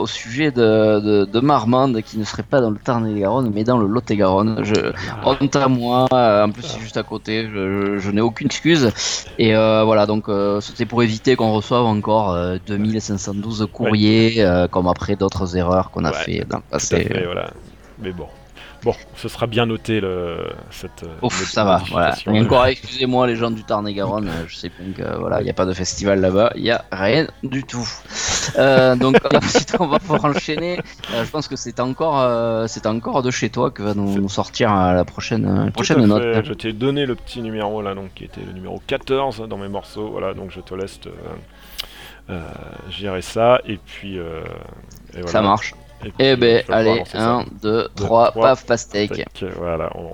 [0.00, 3.76] au sujet de, de, de Marmande qui ne serait pas dans le Tarn-et-Garonne mais dans
[3.76, 4.60] le Lot-et-Garonne.
[4.64, 4.92] Je
[5.22, 8.90] honte à moi, en plus c'est juste à côté, je, je- je n'ai aucune excuse.
[9.36, 10.24] Et voilà donc
[10.62, 16.10] c'était pour éviter qu'on reçoive encore euh, 2512 courriers comme après d'autres erreurs qu'on a
[16.12, 17.09] Ouais, fait dans le passé.
[17.24, 17.50] Voilà.
[17.98, 18.26] Mais bon.
[18.82, 20.38] Bon, ce sera bien noté le,
[20.70, 21.02] cette.
[21.02, 22.14] euh, Ouf, mod- ça va, voilà.
[22.26, 25.44] Et de- encore, excusez-moi les gens du Tarn-et-Garonne, euh, je sais bien que voilà, il
[25.44, 27.86] n'y a pas de festival là-bas, il n'y a rien du tout.
[28.56, 30.78] Euh, donc ensuite, on va pouvoir enchaîner.
[31.12, 34.14] Euh, je pense que c'est encore, euh, c'est encore de chez toi que va nous,
[34.18, 36.22] nous sortir la prochaine, la prochaine note.
[36.22, 39.58] fait, Je t'ai donné le petit numéro là, donc qui était le numéro 14 dans
[39.58, 40.08] mes morceaux.
[40.08, 41.10] Voilà, donc je te laisse te,
[42.88, 43.60] gérer ça.
[43.66, 44.16] Et puis.
[44.16, 44.20] et
[45.12, 45.28] voilà.
[45.28, 45.74] Ça marche.
[46.02, 47.30] Et puis, Eh ben, allez, lancer ça.
[47.36, 49.22] 1, 2, Deux, 3, trois, paf, pastèque.
[49.58, 50.12] Voilà, on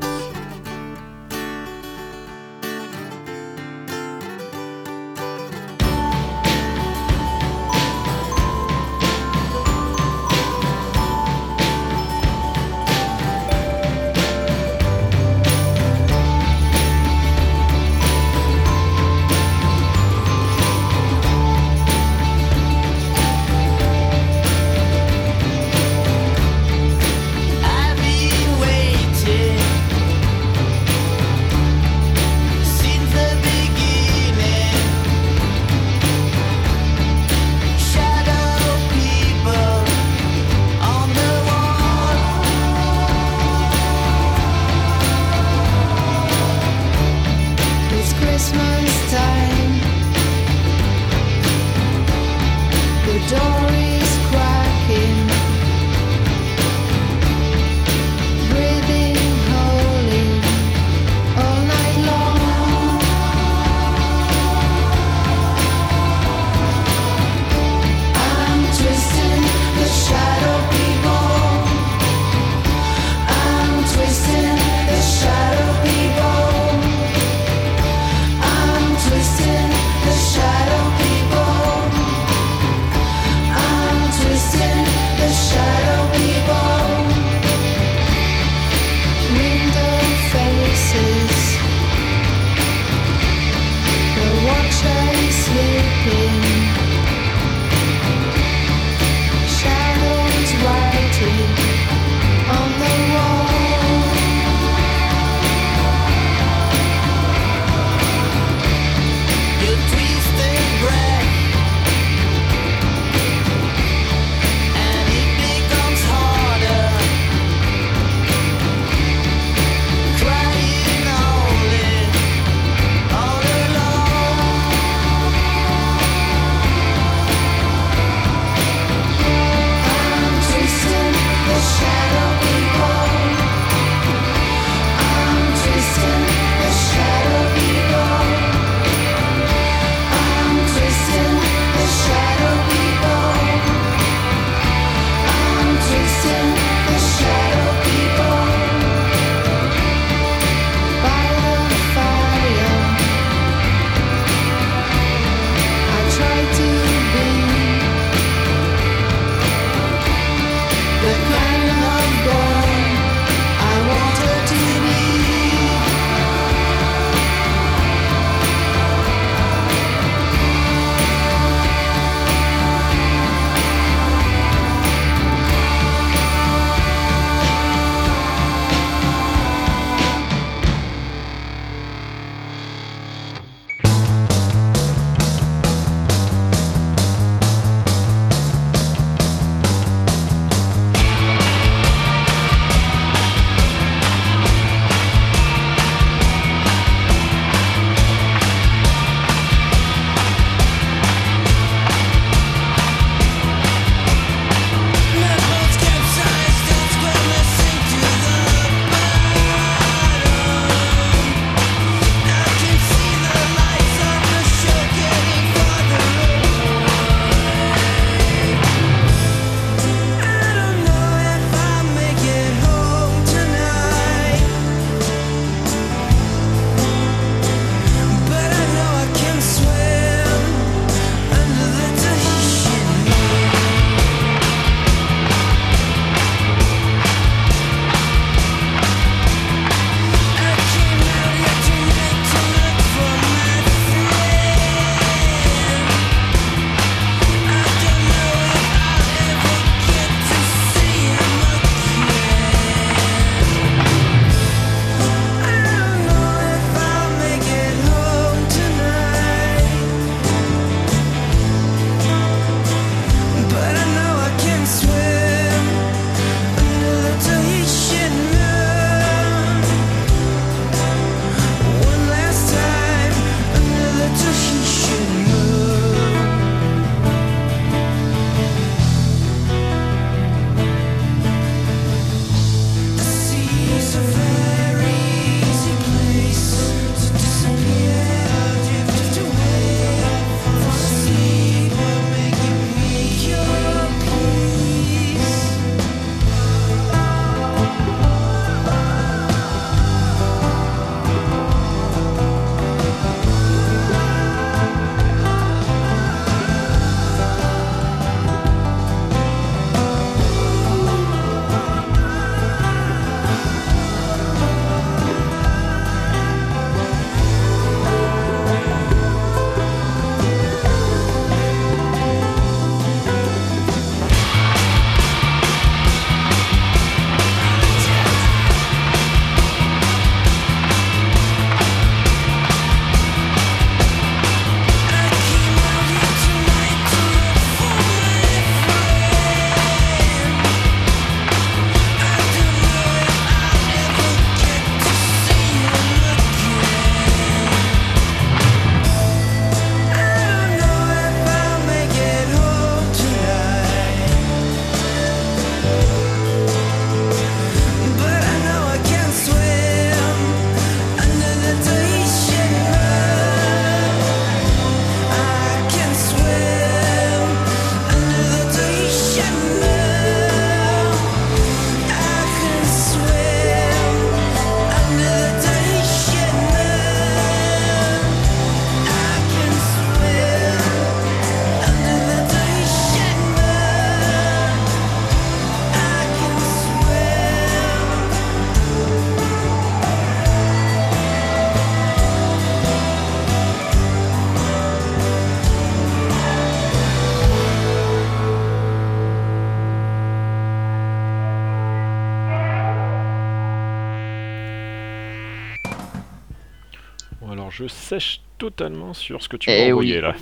[407.69, 410.03] sèche totalement sur ce que tu Eh m'as envoyé oui.
[410.03, 410.15] là.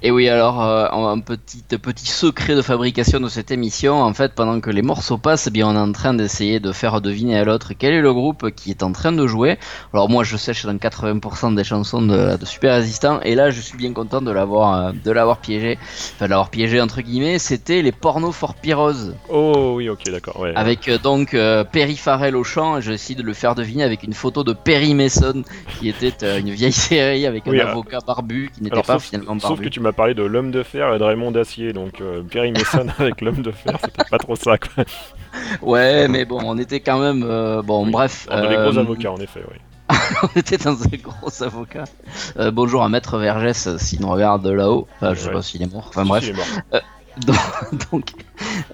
[0.00, 4.32] Et oui, alors, euh, un petit, petit secret de fabrication de cette émission, en fait,
[4.32, 7.36] pendant que les morceaux passent, eh bien, on est en train d'essayer de faire deviner
[7.36, 9.58] à l'autre quel est le groupe qui est en train de jouer.
[9.92, 13.60] Alors moi, je sèche dans 80% des chansons de, de Super Résistant, et là, je
[13.60, 15.78] suis bien content de l'avoir, euh, de l'avoir piégé,
[16.14, 17.40] enfin, de l'avoir piégé entre guillemets.
[17.40, 20.38] C'était les Pornos for Pyrrhose, Oh oui, ok, d'accord.
[20.38, 20.52] Ouais.
[20.54, 21.36] avec euh, donc
[21.72, 24.94] Perry Farrell au chant, je décide de le faire deviner avec une photo de Perry
[24.94, 25.42] Mason,
[25.80, 29.40] qui était une vieille série avec un Oui, avocat barbu qui n'était pas sauf, finalement
[29.40, 29.64] sauf barbu.
[29.64, 32.52] que tu m'as parlé de l'homme de fer et de Raymond d'acier, donc euh, Perry
[32.52, 34.84] Mason avec l'homme de fer, c'était pas trop ça quoi.
[35.62, 37.22] Ouais, mais bon, on était quand même.
[37.26, 37.90] euh, bon, Oui.
[37.90, 38.26] bref.
[38.30, 39.56] On a des gros euh, avocats en effet, oui.
[40.22, 41.84] on était dans un gros avocat.
[42.38, 44.86] Euh, bonjour à Maître Vergès, s'il nous regarde de là-haut.
[44.96, 45.32] Enfin, je sais Ouais.
[45.32, 45.86] pas s'il est mort.
[45.88, 46.24] Enfin, Si, bref.
[46.24, 46.46] il est mort.
[47.26, 48.10] Donc, donc,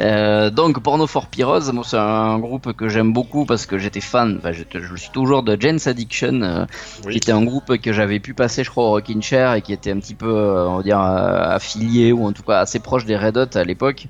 [0.00, 4.00] euh, donc, Porno for Pyrrhose, moi, c'est un groupe que j'aime beaucoup parce que j'étais
[4.00, 6.64] fan, enfin, je suis toujours de Jane's Addiction, euh,
[7.10, 9.72] qui était un groupe que j'avais pu passer, je crois, au Rockin' Chair et qui
[9.72, 12.78] était un petit peu, euh, on va dire, euh, affilié ou en tout cas assez
[12.78, 14.06] proche des Red Hot à l'époque,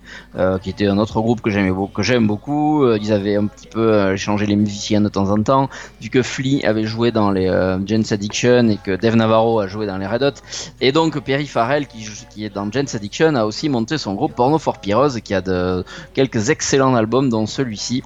[0.63, 2.87] qui était un autre groupe que j'aimais beaucoup, que j'aime beaucoup.
[2.95, 5.69] Ils avaient un petit peu euh, changé les musiciens de temps en temps,
[6.01, 7.49] vu que Flea avait joué dans les
[7.87, 10.35] Jane's Addiction et que Dave Navarro a joué dans les Red Hot.
[10.81, 14.59] Et donc Perry Farrell, qui, est dans Jane's Addiction, a aussi monté son groupe Porno
[14.59, 15.85] for Pyrrhose, qui a de,
[16.15, 18.03] quelques excellents albums, dont celui-ci.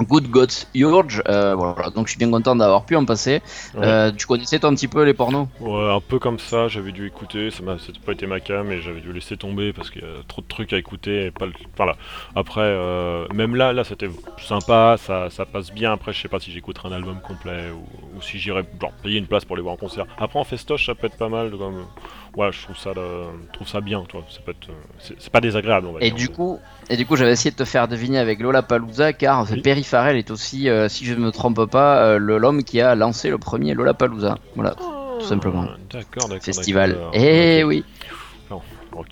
[0.00, 3.42] Good Gods Urge, euh, voilà, donc je suis bien content d'avoir pu en passer.
[3.74, 3.84] Ouais.
[3.84, 5.46] Euh, tu connaissais toi un petit peu les pornos?
[5.60, 8.80] Ouais, un peu comme ça, j'avais dû écouter, ça c'était pas été ma cam et
[8.80, 11.46] j'avais dû laisser tomber parce qu'il y a trop de trucs à écouter et pas
[11.46, 11.52] le...
[11.74, 11.96] Enfin là,
[12.34, 14.08] après, euh, même là, là c'était
[14.38, 18.16] sympa, ça, ça passe bien, après je sais pas si j'écouterai un album complet ou,
[18.16, 18.64] ou si j'irai
[19.02, 20.06] payer une place pour les voir en concert.
[20.18, 21.84] Après en festoche ça peut être pas mal, comme...
[22.36, 24.68] Ouais, je trouve ça, euh, je trouve ça bien, toi, ça peut être...
[24.68, 26.14] euh, c'est c'est pas désagréable on va Et dire.
[26.16, 26.58] du coup,
[26.90, 29.60] et du coup, j'avais essayé de te faire deviner avec Lollapalooza, car Oui.
[29.60, 32.80] Perry Farrell est aussi, euh, si je ne me trompe pas, euh, le- l'homme qui
[32.80, 34.36] a lancé le premier Lollapalooza.
[34.56, 35.62] Voilà, tout simplement.
[35.92, 36.42] D'accord, d'accord.
[36.42, 36.96] festival.
[37.12, 37.84] Eh oui.
[38.50, 38.62] Alors,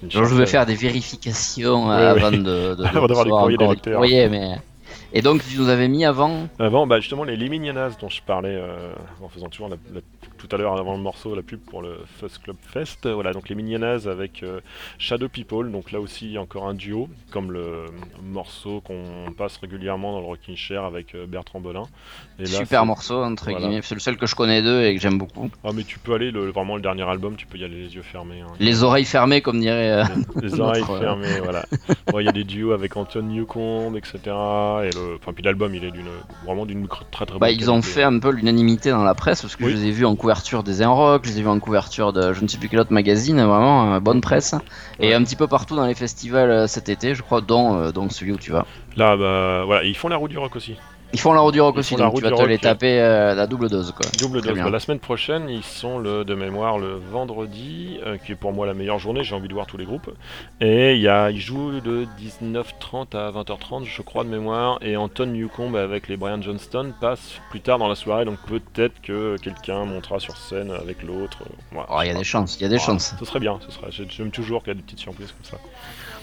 [0.08, 2.38] je vais faire des vérifications Ouais, avant de,
[2.74, 3.96] de, Avant d'avoir des lecteurs.
[3.98, 4.56] courriers, mais...
[5.14, 8.54] Et donc, tu nous avais mis avant Avant, bah justement, les Liminianas dont je parlais
[8.54, 8.92] euh,
[9.22, 10.00] en faisant toujours la- la-
[10.48, 13.06] tout à l'heure avant le morceau, la pub pour le Fuzz Club Fest.
[13.08, 14.60] Voilà, donc les Minianas avec euh,
[14.98, 15.70] Shadow People.
[15.70, 17.84] Donc là aussi, encore un duo, comme le
[18.22, 21.84] morceau qu'on passe régulièrement dans le Rockin' Chair avec euh, Bertrand Belin.
[22.38, 23.60] Et là, Super morceau, entre voilà.
[23.60, 23.80] guillemets.
[23.82, 25.48] C'est le seul que je connais d'eux et que j'aime beaucoup.
[25.64, 27.94] Ah, mais tu peux aller, le, vraiment le dernier album, tu peux y aller les
[27.94, 28.40] yeux fermés.
[28.40, 28.52] hein.
[28.58, 29.92] Les oreilles fermées, comme dirait.
[29.92, 30.04] euh,
[30.40, 31.64] Les, les oreilles fermées, voilà.
[32.10, 34.18] Bon, Il y a des duos avec Anton Newcombe, etc.
[34.26, 36.08] Et le, enfin, puis l'album, il est d'une,
[36.44, 39.42] vraiment d'une très très bonne Bah, ils ont fait un peu l'unanimité dans la presse
[39.42, 39.70] parce que Oui.
[39.70, 40.31] je les ai vus en couverture
[40.64, 42.92] des Rock, je les ai vus en couverture de je ne sais plus quel autre
[42.92, 44.54] magazine, vraiment euh, bonne presse.
[45.00, 47.92] Et un petit peu partout dans les festivals euh, cet été, je crois, dont, euh,
[47.92, 48.66] dont celui où tu vas.
[48.96, 50.76] Là, bah, voilà, ils font la roue du rock aussi.
[51.14, 53.34] Ils font la roue du rock Ils aussi, donc tu vas te les taper euh,
[53.34, 54.06] la double dose quoi.
[54.18, 54.62] Double Très dose.
[54.62, 58.52] Bah, la semaine prochaine, ils sont le, de mémoire le vendredi, euh, qui est pour
[58.52, 59.22] moi la meilleure journée.
[59.22, 60.10] J'ai envie de voir tous les groupes.
[60.60, 64.78] Et y a, ils jouent de 19h30 à 20h30, je crois, de mémoire.
[64.80, 68.24] Et Anton Newcombe avec les Brian Johnston passe plus tard dans la soirée.
[68.24, 71.38] Donc peut-être que quelqu'un montera sur scène avec l'autre.
[71.72, 73.14] voilà, Oh, il y a des chances, il y a des chances.
[73.18, 73.58] Ce serait bien.
[73.66, 73.88] Ce serait.
[73.90, 75.56] j'ai- J'aime toujours qu'il y a des petites surprises comme ça.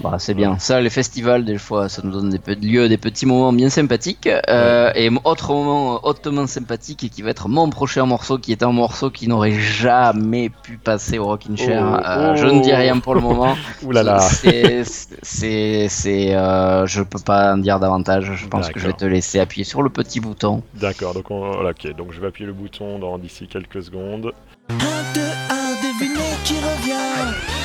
[0.02, 0.58] Bah, c'est bien.
[0.60, 3.52] Ça, les festivals, des fois, ça nous donne des, pe- lieu à des petits moments
[3.52, 4.30] bien sympathiques.
[4.48, 8.64] Euh, Et autre moment hautement sympathique et qui va être mon prochain morceau, qui est
[8.64, 11.84] un morceau qui n'aurait jamais pu passer au Rockin' Chair.
[11.86, 12.36] Oh, Euh, oh.
[12.38, 13.56] Je ne dis rien pour le moment.
[13.84, 14.20] Ouh là là.
[14.20, 14.84] C'est,
[15.22, 18.32] c'est, c'est, euh, je peux pas en dire davantage.
[18.36, 20.64] Je pense que je vais te laisser appuyer sur le petit bouton.
[20.76, 21.14] D'accord.
[21.14, 21.96] Donc on, voilà, ok.
[21.96, 24.32] Donc je vais appuyer le bouton dans d'ici quelques secondes.
[24.70, 24.76] Un,
[25.14, 27.59] deux, un, devinez qui revient.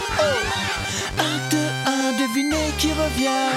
[0.00, 1.20] Oh, oh.
[1.20, 3.52] Un, deux, un, devinez qui revient.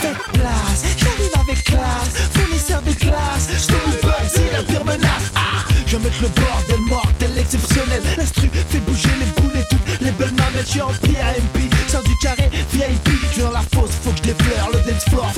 [0.00, 2.14] Faites place, j'arrive avec classe.
[2.34, 5.30] Fournisseur de classe, je le bug, c'est la pire menace.
[5.34, 8.02] Ah, je vais mettre le bordel mortel exceptionnel.
[8.16, 10.66] L'instru fait bouger les boules et toutes les belles mamettes.
[10.66, 13.08] Je suis en PAMP, sors du carré, VIP.
[13.28, 15.32] Je suis dans la fosse, faut que je défleure le dance floor.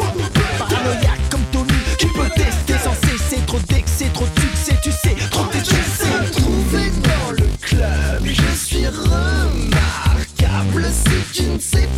[0.59, 3.41] Paranoïaque comme Tony, tu peux tester sans cesser.
[3.47, 5.44] Trop d'excès, trop de succès, tu sais, trop
[11.65, 11.89] Si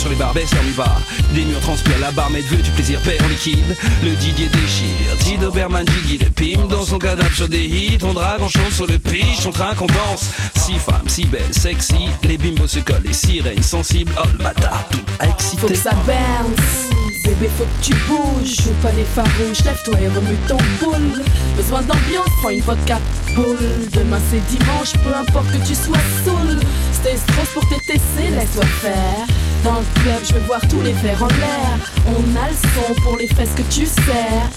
[0.00, 0.96] sur les baisse, on y va.
[1.34, 3.76] Des murs transpirent, la barmaid veut du plaisir, père en liquide.
[4.02, 5.16] Le Didier déchire.
[5.18, 7.98] Tide Oberman, Diggy, le pime dans son canapé sur des hits.
[8.02, 10.30] On drague, on chante sur le pitch, on trinque, on danse.
[10.56, 12.08] Six femmes, si belles, sexy.
[12.24, 14.12] Les bimbos se collent, les sirènes sensibles.
[14.18, 15.60] Oh le bâtard, tout excité.
[15.60, 16.90] Faut que ça bounce
[17.24, 21.22] Bébé faut que tu bouges Joue pas les farouches Lève-toi et remue ton boule
[21.54, 22.98] Besoin d'ambiance Prends une vodka
[23.36, 23.58] boule
[23.92, 26.58] Demain c'est dimanche Peu importe que tu sois saoul
[26.94, 29.26] Stay stress pour TTC Laisse-toi faire
[29.64, 31.92] Dans le club je veux voir tous les verres en l'air.
[32.06, 34.50] On a le son pour les fesses que tu sers.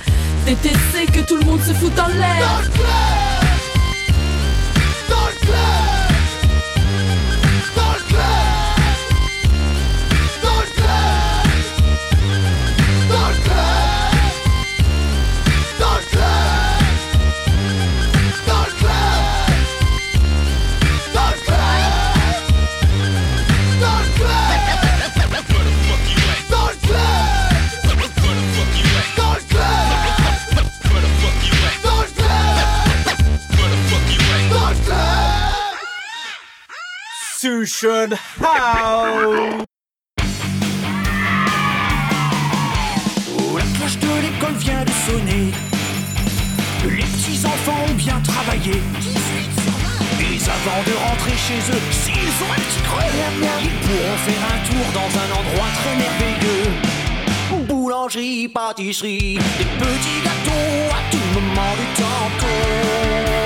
[0.46, 3.43] TTC que tout le monde se fout en l'air
[37.84, 37.90] La
[43.76, 45.52] cloche de l'école vient de sonner.
[46.86, 48.82] Les petits enfants ont bien travaillé.
[50.22, 53.12] Et avant de rentrer chez eux, s'ils ont un petit creux,
[53.62, 56.72] ils pourront faire un tour dans un endroit très merveilleux.
[57.68, 63.43] Boulangerie, pâtisserie, des petits gâteaux à tout moment du tantôt.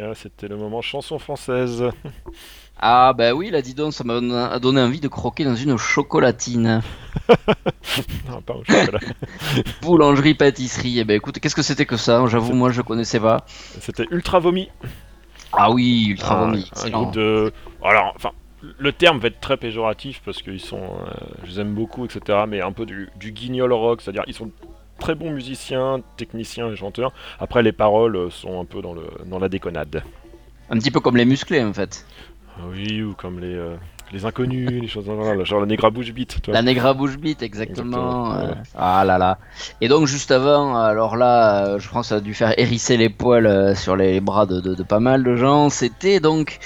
[0.00, 1.84] Là, c'était le moment chanson française.
[2.82, 5.76] Ah bah oui, là dis donc, ça m'a don- donné envie de croquer dans une
[5.76, 6.80] chocolatine.
[8.30, 9.00] non, pas au chocolat.
[9.82, 10.98] Boulangerie, pâtisserie.
[10.98, 12.24] Eh ben écoute, qu'est-ce que c'était que ça?
[12.26, 13.44] J'avoue, moi je connaissais pas.
[13.80, 14.70] C'était Ultra Vomi.
[15.52, 17.52] Ah oui, Ultra Vomi, Un groupe de.
[17.84, 18.30] Alors, enfin,
[18.78, 20.80] le terme va être très péjoratif parce qu'ils sont.
[21.06, 21.10] euh,
[21.44, 22.44] je les aime beaucoup, etc.
[22.48, 24.50] Mais un peu du, du guignol rock, c'est-à-dire ils sont
[25.00, 27.12] très bons musiciens, techniciens et chanteurs.
[27.40, 30.04] Après, les paroles euh, sont un peu dans, le, dans la déconnade.
[30.68, 32.06] Un petit peu comme les musclés en fait.
[32.70, 33.76] Oui, ou comme les, euh,
[34.12, 35.04] les inconnus, les choses.
[35.06, 36.36] Voilà, genre la Negra Bouche vois.
[36.48, 38.32] La Negra Bouche Beat, exactement.
[38.32, 38.54] Exactement, euh.
[38.76, 39.38] Ah là là.
[39.80, 42.96] Et donc juste avant, alors là, euh, je pense que ça a dû faire hérisser
[42.96, 45.70] les poils euh, sur les bras de, de- de pas mal de gens.
[45.70, 46.58] C'était donc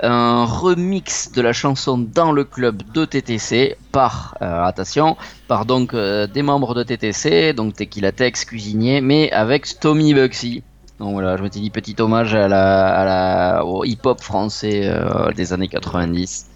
[0.00, 5.16] un remix de la chanson Dans le club de TTC par, euh, attention,
[5.48, 10.62] par donc euh, des membres de TTC, donc Tequila Tex, cuisinier, mais avec Tommy Bugsy.
[11.00, 15.32] Donc voilà, je m'étais dit petit hommage à la, à la, au hip-hop français euh,
[15.32, 16.46] des années 90.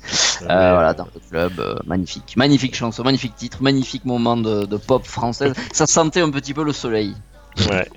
[0.43, 4.77] Euh, voilà, dans le club, euh, magnifique, magnifique chanson, magnifique titre, magnifique moment de, de
[4.77, 5.55] pop française.
[5.73, 7.17] Ça sentait un petit peu le soleil.
[7.69, 7.89] Ouais.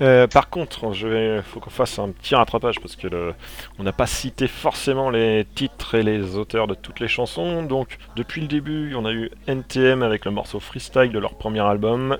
[0.00, 3.32] Euh, par contre, vais, faut qu'on fasse un petit rattrapage parce que
[3.78, 7.62] on n'a pas cité forcément les titres et les auteurs de toutes les chansons.
[7.62, 11.60] Donc, depuis le début, on a eu NTM avec le morceau Freestyle de leur premier
[11.60, 12.16] album.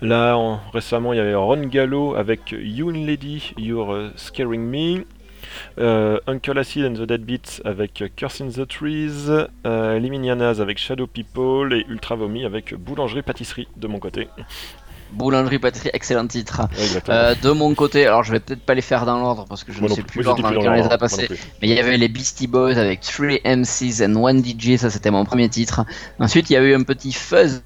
[0.00, 5.04] Là, en- récemment, il y avait Ron Gallo avec You Lady, You're Scaring Me.
[5.78, 9.30] Euh, Uncle Acid and the Deadbeats avec Curse in the Trees,
[9.64, 14.28] euh, Liminianas avec Shadow People et Ultra Vomi avec Boulangerie Pâtisserie de mon côté.
[15.12, 16.62] Boulangerie Pâtisserie, excellent titre.
[17.08, 19.72] Euh, de mon côté, alors je vais peut-être pas les faire dans l'ordre parce que
[19.72, 20.22] je Moi ne sais plus.
[20.22, 21.28] l'ordre dans lequel on les a passés.
[21.62, 25.10] Mais il y avait les Beastie Boys avec 3 MCs and 1 DJ, ça c'était
[25.10, 25.84] mon premier titre.
[26.18, 27.62] Ensuite, il y a eu un petit fuzz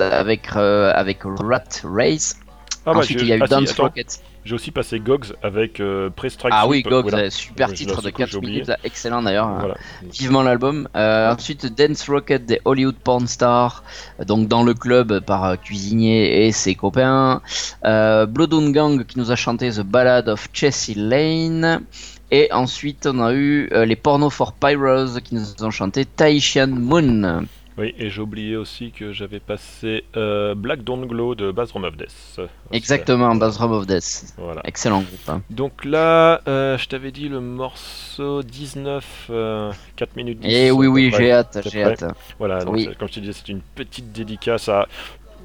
[0.00, 2.36] avec, euh, avec Rat Race.
[2.84, 3.72] Ah bah, Ensuite, il y a eu ah Dance.
[3.72, 4.20] Rocket.
[4.48, 7.24] J'ai aussi passé Gogs avec euh, Pre-Strike Ah oui, Gogs, voilà.
[7.26, 8.52] euh, super titre de ce coup, 4 j'ai oublié.
[8.62, 9.50] minutes, excellent d'ailleurs.
[9.58, 9.74] Voilà.
[10.02, 10.88] Vivement l'album.
[10.96, 13.84] Euh, ensuite, Dance Rocket des Hollywood Porn Stars,
[14.18, 17.42] euh, donc dans le club par euh, Cuisinier et ses copains.
[17.84, 21.82] Euh, Bloodhound Gang qui nous a chanté The Ballad of Chessie Lane.
[22.30, 27.44] Et ensuite, on a eu les Porno for Pyros qui nous ont chanté Tahitian Moon.
[27.78, 31.96] Oui, et j'ai oublié aussi que j'avais passé euh, Black Don't Glow de Bathroom of
[31.96, 32.40] Death.
[32.72, 34.34] Exactement, Bathroom of Death.
[34.36, 34.60] Voilà.
[34.64, 35.28] Excellent groupe.
[35.28, 35.42] hein.
[35.50, 40.48] Donc là, euh, je t'avais dit le morceau 19, euh, 4 minutes 10.
[40.50, 42.04] Eh oui, oui, j'ai hâte, j'ai hâte.
[42.38, 42.88] Voilà, donc Oui.
[42.98, 44.88] comme je te disais, c'est une petite dédicace à.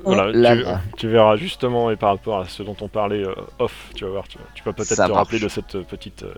[0.05, 0.81] Voilà, là tu, là.
[0.97, 4.09] tu verras justement, et par rapport à ce dont on parlait euh, off, tu vas
[4.09, 6.33] voir, tu, tu vas peut-être te rappeler de cette petite, euh,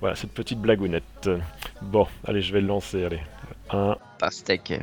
[0.00, 1.30] voilà, cette petite blagounette.
[1.80, 3.20] Bon, allez, je vais le lancer, allez.
[3.70, 4.80] Un, Pastèque.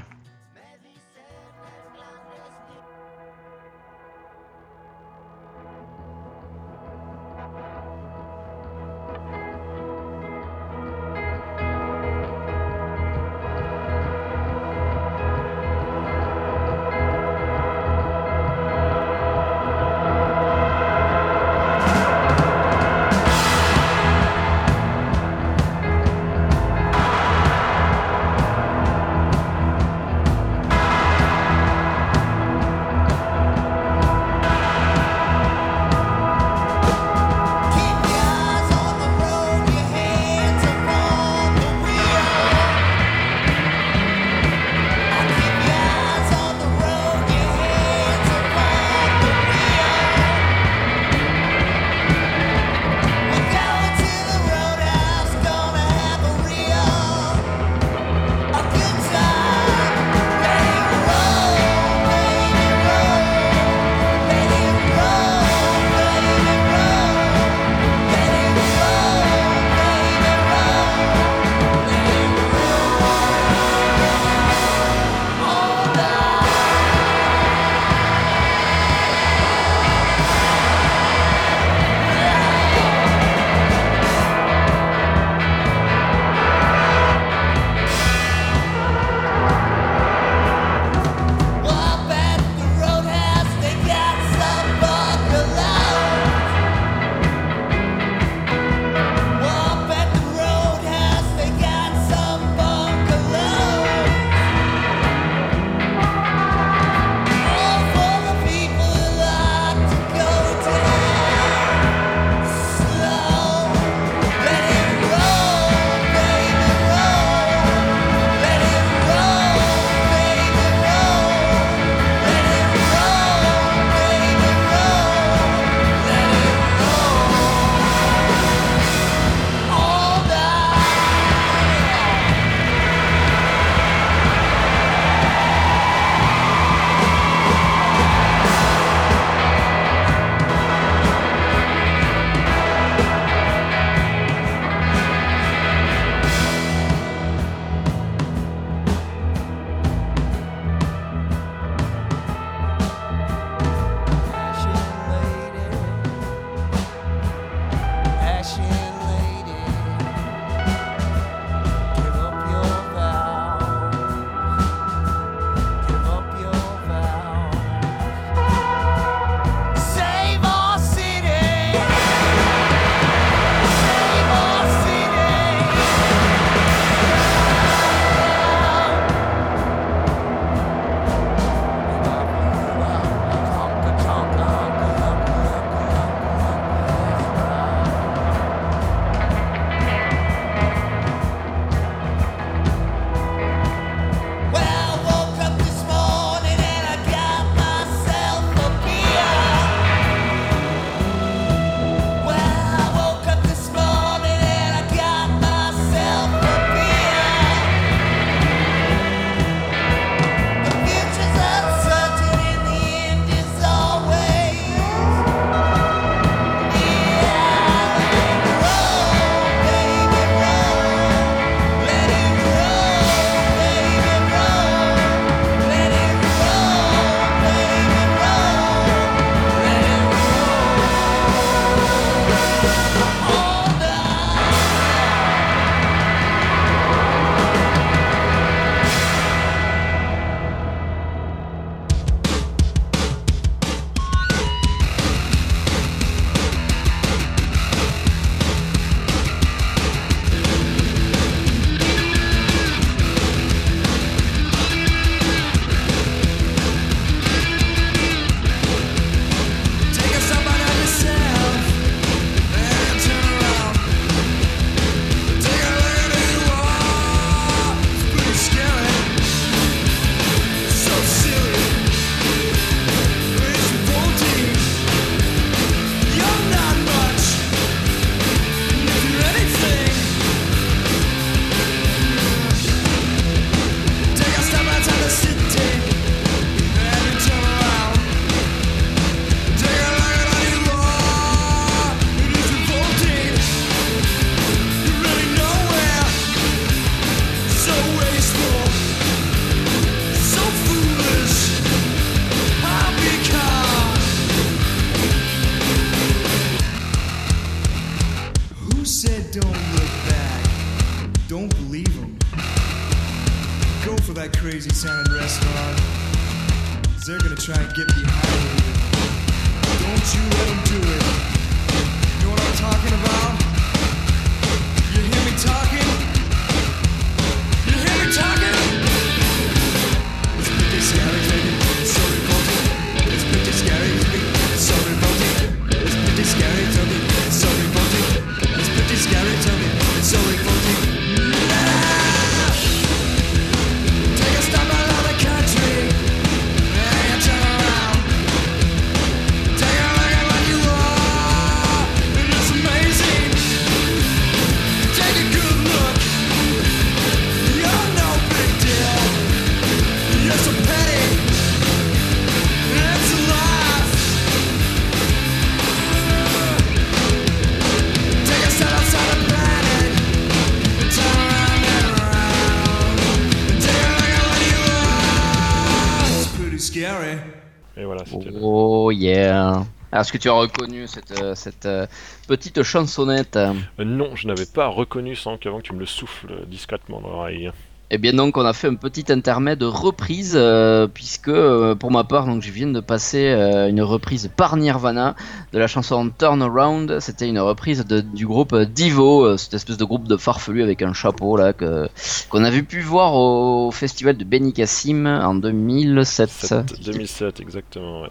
[380.03, 381.87] Est-ce que tu as reconnu cette, euh, cette euh,
[382.27, 383.37] petite chansonnette?
[383.37, 387.09] Euh, non, je n'avais pas reconnu sans qu'avant que tu me le souffles discrètement dans
[387.09, 387.49] l'oreille.
[387.89, 391.91] Eh bien donc on a fait un petit intermède de reprise euh, puisque euh, pour
[391.91, 395.15] ma part donc je viens de passer euh, une reprise par Nirvana
[395.53, 396.99] de la chanson Turnaround.
[396.99, 400.93] C'était une reprise de- du groupe Divo, cette espèce de groupe de farfelus avec un
[400.93, 401.87] chapeau là que
[402.29, 406.29] qu'on avait pu voir au festival de Benicassim en 2007.
[406.29, 408.09] 7, 2007, exactement, ouais.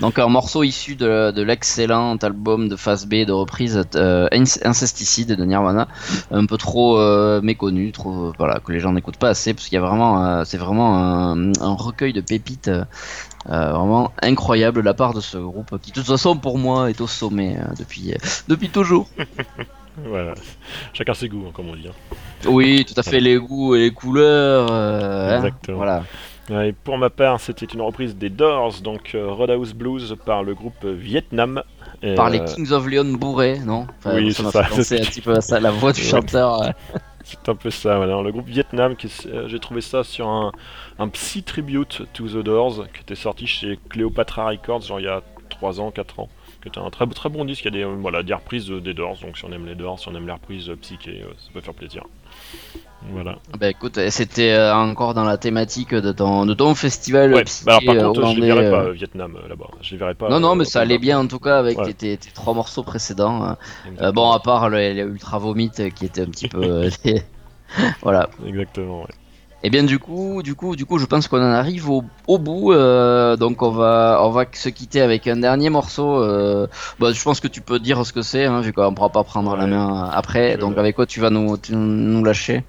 [0.00, 4.66] Donc un morceau issu de, de l'excellent album de phase B de reprise euh, Inc-
[4.66, 5.88] Incesticide de Nirvana,
[6.30, 9.66] un peu trop euh, méconnu, trop euh, voilà que les gens n'écoutent pas assez parce
[9.68, 12.70] qu'il y a vraiment euh, c'est vraiment un, un recueil de pépites
[13.46, 17.00] vraiment incroyable de la part de ce groupe qui de toute façon pour moi est
[17.00, 18.14] au sommet depuis
[18.48, 19.08] depuis toujours.
[20.08, 20.32] Voilà.
[20.94, 21.88] Chacun ses goûts, hein, comme on dit.
[21.88, 22.16] hein.
[22.48, 24.70] Oui, tout à fait les goûts et les couleurs.
[24.72, 25.76] hein, Exactement.
[25.76, 26.04] voilà.
[26.50, 30.54] Et pour ma part, c'était une reprise des Doors, donc euh, Roadhouse Blues par le
[30.54, 31.62] groupe Vietnam.
[32.02, 34.64] Et, Par les euh, Kings of Leon bourrés, non Enfin, oui, c'est ça.
[34.64, 36.72] penser un petit peu ça, la voix du chanteur.
[37.22, 38.20] C'est un peu ça, voilà.
[38.20, 38.96] Le groupe Vietnam,
[39.26, 40.50] euh, j'ai trouvé ça sur un,
[40.98, 45.08] un psy tribute to the Doors, qui était sorti chez Cleopatra Records, genre il y
[45.08, 46.28] a 3 ans, 4 ans.
[46.62, 48.92] Qui était un très, très bon disque, il y a des, voilà, des reprises des
[48.92, 51.60] Doors, donc si on aime les Doors, si on aime les reprises psyché, ça peut
[51.60, 52.04] faire plaisir.
[53.12, 53.36] Voilà.
[53.58, 57.64] Bah écoute, c'était euh, encore dans la thématique de ton, de ton festival Ouais, psyché,
[57.64, 58.92] bah alors par euh, contre, je les verrai pas euh.
[58.92, 59.68] Vietnam là-bas.
[59.80, 60.28] Je les verrai pas.
[60.28, 61.86] Non, non, mais ça allait bien en tout cas avec Ouais.
[61.86, 63.56] tes, tes- tes trois morceaux précédents.
[64.00, 64.12] euh.
[64.12, 66.90] Bon, à part le, le Ultra Vomit qui était un petit peu.
[68.02, 68.28] voilà.
[68.46, 69.14] Exactement, ouais.
[69.62, 72.38] Et bien du coup, du coup, du coup, je pense qu'on en arrive au, au
[72.38, 72.72] bout.
[72.72, 76.22] euh, donc on va, on va se quitter avec un dernier morceau.
[76.22, 76.66] euh,
[76.98, 79.22] bah, je pense que tu peux dire ce que c'est, hein, vu qu'on pourra pas
[79.22, 80.56] prendre la main après.
[80.56, 82.64] Donc avec quoi tu vas nous, tu- nous lâcher?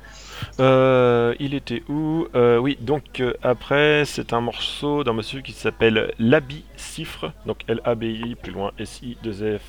[0.59, 5.51] Euh, il était où Euh, Oui, donc euh, après, c'est un morceau d'un monsieur qui
[5.53, 9.61] s'appelle Labi Cifre, donc L-A-B-I, plus loin S-I-2-F.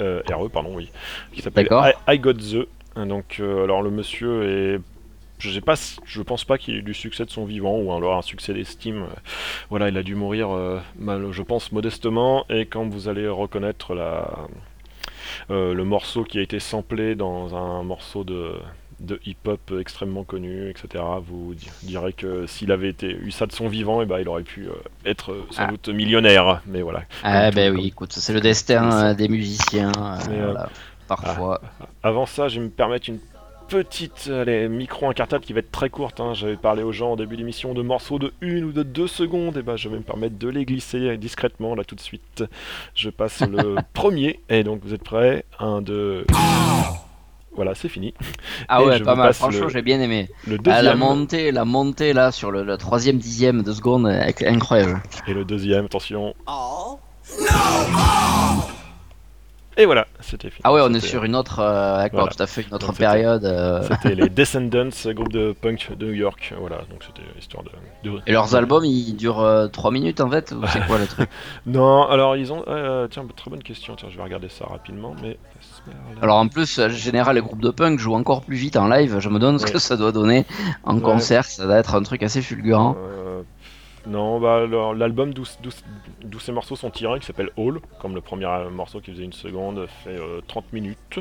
[0.00, 0.90] Euh, R-E, pardon, oui.
[1.32, 1.68] Qui s'appelle.
[1.70, 2.68] I, I Got The.
[3.06, 4.80] Donc, alors le monsieur est.
[5.38, 5.74] Je sais pas,
[6.04, 8.52] je pense pas qu'il ait eu du succès de son vivant ou alors un succès
[8.52, 9.06] d'estime.
[9.70, 12.44] Voilà, il a dû mourir, euh, mal, je pense, modestement.
[12.50, 14.48] Et quand vous allez reconnaître la,
[15.50, 18.52] euh, le morceau qui a été samplé dans un morceau de,
[19.00, 21.04] de hip-hop extrêmement connu, etc.
[21.26, 24.28] Vous di- direz que s'il avait été, eu ça de son vivant, et ben, il
[24.28, 24.72] aurait pu euh,
[25.04, 25.66] être euh, sans Ah.
[25.68, 26.62] doute millionnaire.
[26.66, 27.02] Mais voilà.
[27.22, 29.92] Ah ben oui, comme- écoute, c'est le destin euh, des musiciens.
[29.98, 30.68] euh, Mais, euh, voilà,
[31.06, 31.60] parfois.
[31.80, 33.18] ah, avant ça, je vais me permettre une
[33.68, 36.20] petite allez, micro incartade qui va être très courte.
[36.20, 36.32] hein.
[36.34, 39.58] J'avais parlé aux gens en début d'émission de morceaux de une ou de deux secondes.
[39.58, 42.44] Et ben, je vais me permettre de les glisser discrètement là tout de suite.
[42.94, 44.40] Je passe le premier.
[44.48, 45.44] Et donc, vous êtes prêts?
[45.60, 46.24] Un, deux.
[47.56, 48.14] Voilà, c'est fini.
[48.68, 49.34] Ah Et ouais, je pas mal.
[49.34, 50.28] Franchement, le- j'ai bien aimé.
[50.46, 54.46] Le Ah, la montée, la montée là sur le, le troisième dixième de seconde, est
[54.46, 55.02] incroyable.
[55.26, 56.34] Et le deuxième, attention.
[59.80, 60.60] Et voilà, c'était fini.
[60.64, 62.34] Ah ouais, on est sur une autre, euh, d'accord, Voilà.
[62.34, 63.44] tout à fait, une autre Donc, période.
[63.44, 63.80] euh.
[63.82, 66.52] C'était les Descendants, groupe de punk de New York.
[66.58, 67.70] Voilà, donc c'était histoire de.
[68.10, 71.30] de- Et leurs albums, ils durent 3 minutes en fait ou c'est quoi le truc?
[71.64, 72.64] Non, alors ils ont.
[72.66, 73.94] euh, tiens, très bonne question.
[73.96, 75.14] Tiens, je vais regarder ça rapidement.
[75.22, 75.38] Mais.
[76.20, 79.20] Alors en plus, en général, les groupes de punk jouent encore plus vite en live.
[79.20, 79.72] Je me demande ce Ouais.
[79.72, 80.44] que ça doit donner
[80.82, 81.02] en Ouais.
[81.02, 81.44] concert.
[81.44, 82.96] Ça doit être un truc assez fulgurant.
[84.08, 85.44] Euh, non, bah alors, l'album d'où
[86.40, 89.32] ces morceaux sont tirés, qui s'appelle All, comme le premier euh, morceau qui faisait une
[89.32, 91.20] seconde, fait euh, 30 minutes.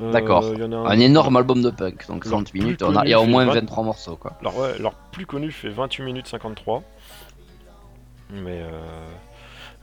[0.00, 0.44] Euh, D'accord.
[0.44, 2.82] a Un énorme album de punk, donc Leur 30 plus minutes.
[2.82, 4.32] a- Il y a au moins fait 20 23 morceaux quoi.
[4.42, 6.82] Leur, ouais, leur plus connu fait 28 minutes 53.
[8.30, 8.70] Mais euh,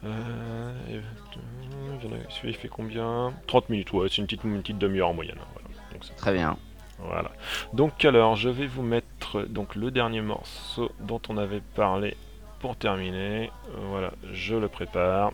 [0.04, 3.32] euh, a- celui-là il fait combien?
[3.46, 5.38] 30 minutes, ouais, c'est une petite, une petite demi-heure en moyenne.
[5.54, 5.68] Voilà.
[5.92, 6.56] Donc, c'est- Très bien.
[7.00, 7.30] Voilà.
[7.72, 12.16] Donc alors, je vais vous mettre mettre donc le dernier morceau dont on avait parlé
[12.64, 13.50] pour terminer.
[13.68, 15.32] Euh, voilà, je le prépare.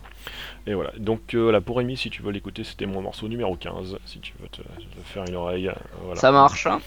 [0.66, 3.54] Et voilà, donc euh, voilà, pour Rémi, si tu veux l'écouter, c'était mon morceau numéro
[3.54, 5.68] 15, si tu veux te, te faire une oreille.
[5.68, 5.72] euh,
[6.06, 6.20] voilà.
[6.20, 6.66] Ça marche.
[6.66, 6.80] hein?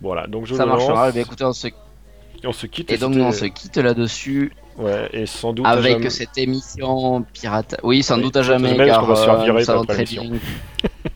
[0.00, 1.10] Voilà, donc je Ça le marchera.
[1.10, 1.66] Eh bien, écoutez, on se...
[1.68, 1.72] Et
[2.46, 2.90] on se quitte.
[2.90, 4.54] Et donc, on se quitte là-dessus.
[4.78, 5.66] Ouais, et sans doute.
[5.66, 7.76] Avec jamais- cette émission pirate.
[7.82, 9.64] Oui, sans Oui, doute à jamais, jamais, parce car qu'on va se faire euh, virer
[9.86, 10.22] très l'émission.
[10.22, 10.40] bien.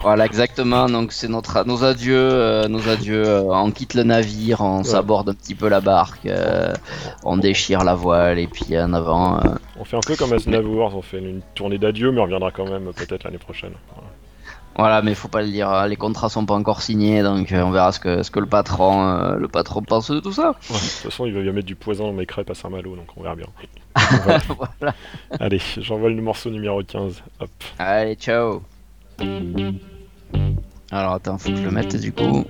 [0.00, 0.86] voilà, exactement.
[0.86, 3.26] Donc, c'est notre nos adieux, euh, nos adieux.
[3.26, 6.72] euh, on quitte le navire, on s'aborde un petit peu la barque, euh,
[7.24, 9.40] on déchire la voile et puis en avant.
[9.78, 12.68] On fait un peu comme Aznavour, on fait une tournée d'adieu, mais on reviendra quand
[12.68, 13.72] même peut-être l'année prochaine.
[13.94, 14.08] Voilà.
[14.78, 15.70] Voilà, mais faut pas le dire.
[15.70, 18.46] hein, Les contrats sont pas encore signés, donc on verra ce que ce que le
[18.46, 20.48] patron euh, le patron pense de tout ça.
[20.50, 22.94] Ouais, de toute façon, il va bien mettre du poison dans mes crêpes à Saint-Malo,
[22.94, 23.46] donc on verra bien.
[24.24, 24.40] Voilà.
[24.78, 24.94] Voilà.
[25.40, 27.22] Allez, j'envoie le morceau numéro 15.
[27.40, 27.48] Hop.
[27.78, 28.60] Allez, ciao.
[30.90, 32.44] Alors attends, faut que je le mette du coup.